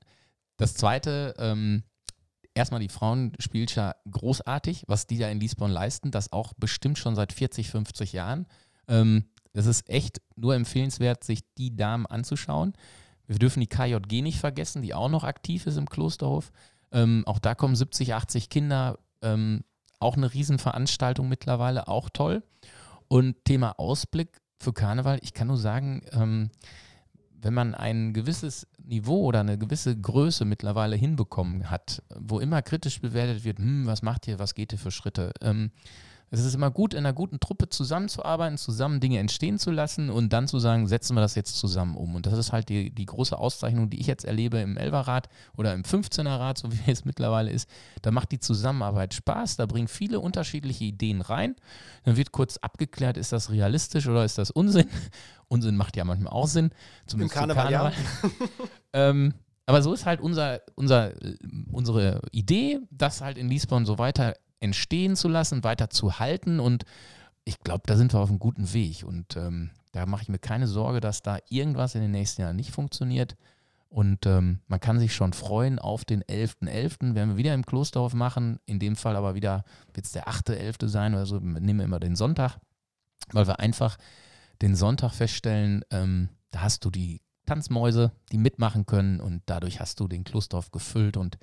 Das 0.58 0.74
zweite, 0.74 1.36
ähm, 1.38 1.84
erstmal 2.58 2.82
die 2.82 2.90
Frauen 2.90 3.34
spielt 3.40 3.74
ja 3.76 3.96
großartig, 4.10 4.84
was 4.88 5.08
die 5.08 5.18
da 5.18 5.30
in 5.30 5.40
Liesborn 5.40 5.72
leisten, 5.72 6.12
das 6.12 6.34
auch 6.34 6.54
bestimmt 6.58 6.98
schon 6.98 7.16
seit 7.16 7.32
40, 7.32 7.70
50 7.70 8.14
Jahren. 8.14 8.48
Ähm, 8.88 9.26
das 9.54 9.66
ist 9.66 9.90
echt 9.90 10.22
nur 10.36 10.56
empfehlenswert, 10.56 11.24
sich 11.24 11.42
die 11.58 11.76
Damen 11.76 12.06
anzuschauen. 12.06 12.74
Wir 13.28 13.38
dürfen 13.38 13.60
die 13.60 13.68
KJG 13.68 14.22
nicht 14.22 14.40
vergessen, 14.40 14.82
die 14.82 14.94
auch 14.94 15.10
noch 15.10 15.24
aktiv 15.24 15.66
ist 15.68 15.78
im 15.78 15.90
Klosterhof. 15.90 16.52
Ähm, 16.92 17.24
auch 17.26 17.40
da 17.40 17.56
kommen 17.56 17.76
70, 17.76 18.14
80 18.14 18.50
Kinder. 18.50 19.00
Ähm, 19.22 19.64
auch 20.00 20.16
eine 20.16 20.34
Riesenveranstaltung 20.34 21.28
mittlerweile, 21.28 21.88
auch 21.88 22.10
toll. 22.10 22.44
Und 23.08 23.44
Thema 23.46 23.80
Ausblick 23.80 24.42
für 24.60 24.74
Karneval, 24.74 25.20
ich 25.22 25.34
kann 25.34 25.48
nur 25.48 25.58
sagen, 25.58 26.02
ähm, 26.12 26.50
wenn 27.42 27.54
man 27.54 27.76
ein 27.76 28.14
gewisses 28.14 28.68
Niveau 28.84 29.26
oder 29.26 29.42
eine 29.42 29.58
gewisse 29.58 29.96
Größe 29.96 30.46
mittlerweile 30.46 30.96
hinbekommen 30.96 31.70
hat, 31.70 32.02
wo 32.16 32.40
immer 32.40 32.62
kritisch 32.62 33.02
bewertet 33.02 33.44
wird, 33.44 33.60
hm, 33.60 33.86
was 33.86 34.02
macht 34.02 34.28
ihr, 34.28 34.40
was 34.40 34.56
geht 34.56 34.74
ihr 34.74 34.80
für 34.80 34.92
Schritte, 34.92 35.32
ähm, 35.42 35.72
es 36.30 36.44
ist 36.44 36.56
immer 36.56 36.72
gut, 36.72 36.94
in 36.94 37.00
einer 37.00 37.14
guten 37.14 37.40
Truppe 37.40 37.70
zusammenzuarbeiten, 37.70 38.58
zusammen 38.58 39.00
Dinge 39.00 39.20
entstehen 39.20 39.60
zu 39.60 39.72
lassen 39.72 40.10
und 40.10 40.34
dann 40.34 40.48
zu 40.48 40.60
sagen, 40.60 40.88
setzen 40.88 41.16
wir 41.16 41.22
das 41.22 41.36
jetzt 41.36 41.58
zusammen 41.58 41.96
um. 41.96 42.16
Und 42.16 42.26
das 42.26 42.38
ist 42.38 42.52
halt 42.52 42.68
die, 42.68 42.92
die 42.92 43.06
große 43.06 43.38
Auszeichnung, 43.38 43.90
die 43.90 44.02
ich 44.02 44.08
jetzt 44.08 44.26
erlebe 44.26 44.58
im 44.58 44.76
Elverrad 44.76 45.30
oder 45.56 45.74
im 45.74 45.84
15er-Rad, 45.84 46.58
so 46.58 46.72
wie 46.72 46.92
es 46.92 47.06
mittlerweile 47.06 47.50
ist. 47.50 47.70
Da 48.02 48.12
macht 48.12 48.34
die 48.34 48.40
Zusammenarbeit 48.40 49.14
Spaß, 49.14 49.56
da 49.56 49.66
bringen 49.66 49.88
viele 49.88 50.20
unterschiedliche 50.20 50.84
Ideen 50.84 51.22
rein. 51.22 51.56
Dann 52.04 52.18
wird 52.18 52.34
kurz 52.34 52.58
abgeklärt, 52.58 53.16
ist 53.16 53.32
das 53.32 53.50
realistisch 53.50 54.08
oder 54.08 54.26
ist 54.26 54.38
das 54.38 54.52
Unsinn? 54.52 54.88
Unsinn 55.48 55.78
macht 55.78 55.96
ja 55.96 56.04
manchmal 56.04 56.34
auch 56.34 56.48
Sinn. 56.48 56.72
Zumindest 57.06 57.36
Im 57.36 57.40
Karneval, 57.40 57.72
Karneval. 57.72 57.94
Ja. 58.24 58.30
ähm, 59.10 59.34
aber 59.66 59.82
so 59.82 59.94
ist 59.94 60.06
halt 60.06 60.20
unser, 60.20 60.62
unser, 60.76 61.14
unsere 61.72 62.22
Idee, 62.32 62.80
das 62.90 63.22
halt 63.22 63.38
in 63.38 63.50
Liesborn 63.50 63.86
so 63.86 63.98
weiter 63.98 64.34
entstehen 64.60 65.16
zu 65.16 65.28
lassen, 65.28 65.64
weiter 65.64 65.90
zu 65.90 66.20
halten. 66.20 66.60
Und 66.60 66.84
ich 67.44 67.60
glaube, 67.60 67.84
da 67.86 67.96
sind 67.96 68.14
wir 68.14 68.20
auf 68.20 68.30
einem 68.30 68.40
guten 68.40 68.74
Weg. 68.74 69.04
Und 69.04 69.36
ähm, 69.38 69.72
da 69.92 70.06
mache 70.06 70.24
ich 70.24 70.30
mir 70.30 70.40
keine 70.40 70.68
Sorge, 70.68 71.00
dass 71.00 71.22
da 71.22 71.40
irgendwas 71.50 71.96
in 71.96 72.02
den 72.02 72.12
nächsten 72.12 72.42
Jahren 72.42 72.56
nicht 72.56 72.72
funktioniert. 72.72 73.36
Und 73.90 74.26
ähm, 74.26 74.60
man 74.68 74.80
kann 74.80 75.00
sich 75.00 75.16
schon 75.16 75.34
freuen 75.34 75.80
auf 75.80 76.04
den 76.04 76.22
11.11., 76.24 76.68
.11., 76.68 77.16
werden 77.16 77.30
wir 77.32 77.38
wieder 77.38 77.54
im 77.54 77.66
Klosterhof 77.66 78.14
machen. 78.14 78.60
In 78.66 78.80
dem 78.80 78.96
Fall 78.96 79.16
aber 79.16 79.34
wieder 79.34 79.64
wird 79.94 80.06
es 80.06 80.12
der 80.12 80.28
8.11. 80.28 80.88
sein 80.88 81.14
oder 81.14 81.26
so. 81.26 81.40
Nehmen 81.40 81.80
wir 81.80 81.86
immer 81.86 82.00
den 82.00 82.16
Sonntag, 82.16 82.58
weil 83.32 83.48
wir 83.48 83.60
einfach 83.60 83.98
den 84.62 84.76
Sonntag 84.76 85.14
feststellen, 85.14 85.84
ähm, 85.92 86.30
da 86.52 86.62
hast 86.62 86.84
du 86.84 86.90
die 86.90 87.22
Tanzmäuse, 87.46 88.12
die 88.32 88.38
mitmachen 88.38 88.86
können 88.86 89.22
und 89.22 89.42
dadurch 89.46 89.80
hast 89.80 90.00
du 90.00 90.08
den 90.08 90.24
Klosterhof 90.24 90.72
gefüllt 90.72 91.16
und 91.16 91.38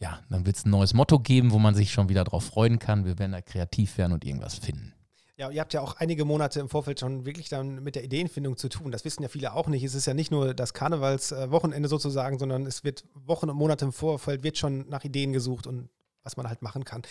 ja, 0.00 0.20
dann 0.30 0.46
wird 0.46 0.56
es 0.56 0.64
ein 0.64 0.70
neues 0.70 0.94
Motto 0.94 1.18
geben, 1.18 1.52
wo 1.52 1.58
man 1.58 1.74
sich 1.74 1.92
schon 1.92 2.08
wieder 2.08 2.24
drauf 2.24 2.44
freuen 2.44 2.78
kann. 2.78 3.04
Wir 3.04 3.18
werden 3.18 3.32
da 3.32 3.40
kreativ 3.40 3.98
werden 3.98 4.12
und 4.12 4.24
irgendwas 4.24 4.56
finden. 4.56 4.92
Ja, 5.36 5.50
ihr 5.50 5.60
habt 5.60 5.72
ja 5.72 5.80
auch 5.80 5.96
einige 5.96 6.24
Monate 6.24 6.60
im 6.60 6.68
Vorfeld 6.68 7.00
schon 7.00 7.24
wirklich 7.24 7.48
dann 7.48 7.82
mit 7.82 7.96
der 7.96 8.04
Ideenfindung 8.04 8.56
zu 8.56 8.68
tun. 8.68 8.92
Das 8.92 9.04
wissen 9.04 9.22
ja 9.22 9.28
viele 9.28 9.54
auch 9.54 9.66
nicht. 9.66 9.82
Es 9.82 9.94
ist 9.94 10.06
ja 10.06 10.14
nicht 10.14 10.30
nur 10.30 10.54
das 10.54 10.74
Karnevalswochenende 10.74 11.88
sozusagen, 11.88 12.38
sondern 12.38 12.66
es 12.66 12.84
wird 12.84 13.04
Wochen 13.14 13.48
und 13.48 13.56
Monate 13.56 13.86
im 13.86 13.92
Vorfeld 13.92 14.42
wird 14.42 14.58
schon 14.58 14.88
nach 14.88 15.04
Ideen 15.04 15.32
gesucht 15.32 15.66
und 15.66 15.88
was 16.22 16.36
man 16.36 16.48
halt 16.48 16.62
machen 16.62 16.84
kann. 16.84 17.02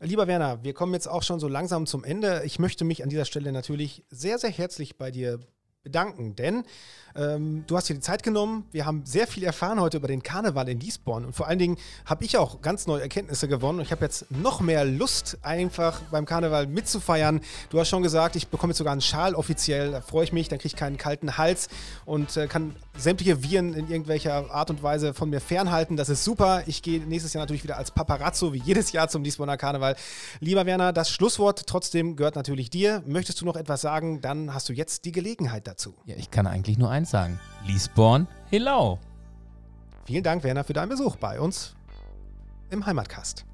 Lieber 0.00 0.26
Werner, 0.26 0.62
wir 0.62 0.74
kommen 0.74 0.92
jetzt 0.94 1.08
auch 1.08 1.22
schon 1.22 1.40
so 1.40 1.48
langsam 1.48 1.86
zum 1.86 2.04
Ende. 2.04 2.42
Ich 2.44 2.58
möchte 2.58 2.84
mich 2.84 3.02
an 3.02 3.08
dieser 3.08 3.24
Stelle 3.24 3.52
natürlich 3.52 4.04
sehr, 4.10 4.38
sehr 4.38 4.50
herzlich 4.50 4.96
bei 4.96 5.10
dir 5.10 5.40
bedanken, 5.82 6.34
denn 6.36 6.64
ähm, 7.14 7.64
du 7.66 7.76
hast 7.76 7.88
dir 7.88 7.94
die 7.94 8.00
Zeit 8.00 8.22
genommen. 8.22 8.64
Wir 8.72 8.86
haben 8.86 9.04
sehr 9.04 9.26
viel 9.26 9.44
erfahren 9.44 9.80
heute 9.80 9.98
über 9.98 10.08
den 10.08 10.22
Karneval 10.22 10.68
in 10.68 10.80
Liesborn 10.80 11.24
und 11.24 11.34
vor 11.34 11.46
allen 11.46 11.58
Dingen 11.58 11.76
habe 12.06 12.24
ich 12.24 12.38
auch 12.38 12.62
ganz 12.62 12.86
neue 12.86 13.02
Erkenntnisse 13.02 13.48
gewonnen 13.48 13.80
ich 13.82 13.90
habe 13.90 14.04
jetzt 14.04 14.30
noch 14.30 14.60
mehr 14.60 14.84
Lust, 14.84 15.38
einfach 15.42 16.00
beim 16.10 16.24
Karneval 16.24 16.66
mitzufeiern. 16.66 17.40
Du 17.70 17.78
hast 17.78 17.88
schon 17.88 18.02
gesagt, 18.02 18.36
ich 18.36 18.48
bekomme 18.48 18.70
jetzt 18.70 18.78
sogar 18.78 18.92
einen 18.92 19.00
Schal 19.00 19.34
offiziell, 19.34 19.90
da 19.90 20.00
freue 20.00 20.24
ich 20.24 20.32
mich, 20.32 20.48
dann 20.48 20.58
kriege 20.58 20.68
ich 20.68 20.76
keinen 20.76 20.96
kalten 20.96 21.36
Hals 21.36 21.68
und 22.04 22.36
äh, 22.36 22.46
kann 22.46 22.74
sämtliche 22.96 23.42
Viren 23.42 23.74
in 23.74 23.88
irgendwelcher 23.88 24.50
Art 24.50 24.70
und 24.70 24.82
Weise 24.82 25.14
von 25.14 25.30
mir 25.30 25.40
fernhalten. 25.40 25.96
Das 25.96 26.08
ist 26.08 26.24
super. 26.24 26.62
Ich 26.66 26.82
gehe 26.82 27.00
nächstes 27.00 27.32
Jahr 27.32 27.42
natürlich 27.42 27.64
wieder 27.64 27.76
als 27.76 27.90
Paparazzo 27.90 28.52
wie 28.52 28.60
jedes 28.60 28.92
Jahr 28.92 29.08
zum 29.08 29.24
Liesborner 29.24 29.56
Karneval. 29.56 29.96
Lieber 30.40 30.66
Werner, 30.66 30.92
das 30.92 31.10
Schlusswort 31.10 31.66
trotzdem 31.66 32.16
gehört 32.16 32.36
natürlich 32.36 32.70
dir. 32.70 33.02
Möchtest 33.06 33.40
du 33.40 33.44
noch 33.44 33.56
etwas 33.56 33.80
sagen, 33.80 34.20
dann 34.20 34.54
hast 34.54 34.68
du 34.68 34.72
jetzt 34.72 35.04
die 35.04 35.12
Gelegenheit 35.12 35.66
dazu. 35.72 35.94
Ja, 36.04 36.16
ich 36.16 36.30
kann 36.30 36.46
eigentlich 36.46 36.78
nur 36.78 36.90
eins 36.90 37.10
sagen. 37.10 37.40
Liesborn, 37.66 38.28
Hillau. 38.50 38.98
Vielen 40.04 40.22
Dank, 40.22 40.44
Werner, 40.44 40.64
für 40.64 40.72
deinen 40.72 40.90
Besuch 40.90 41.16
bei 41.16 41.40
uns 41.40 41.74
im 42.70 42.84
Heimatcast. 42.84 43.46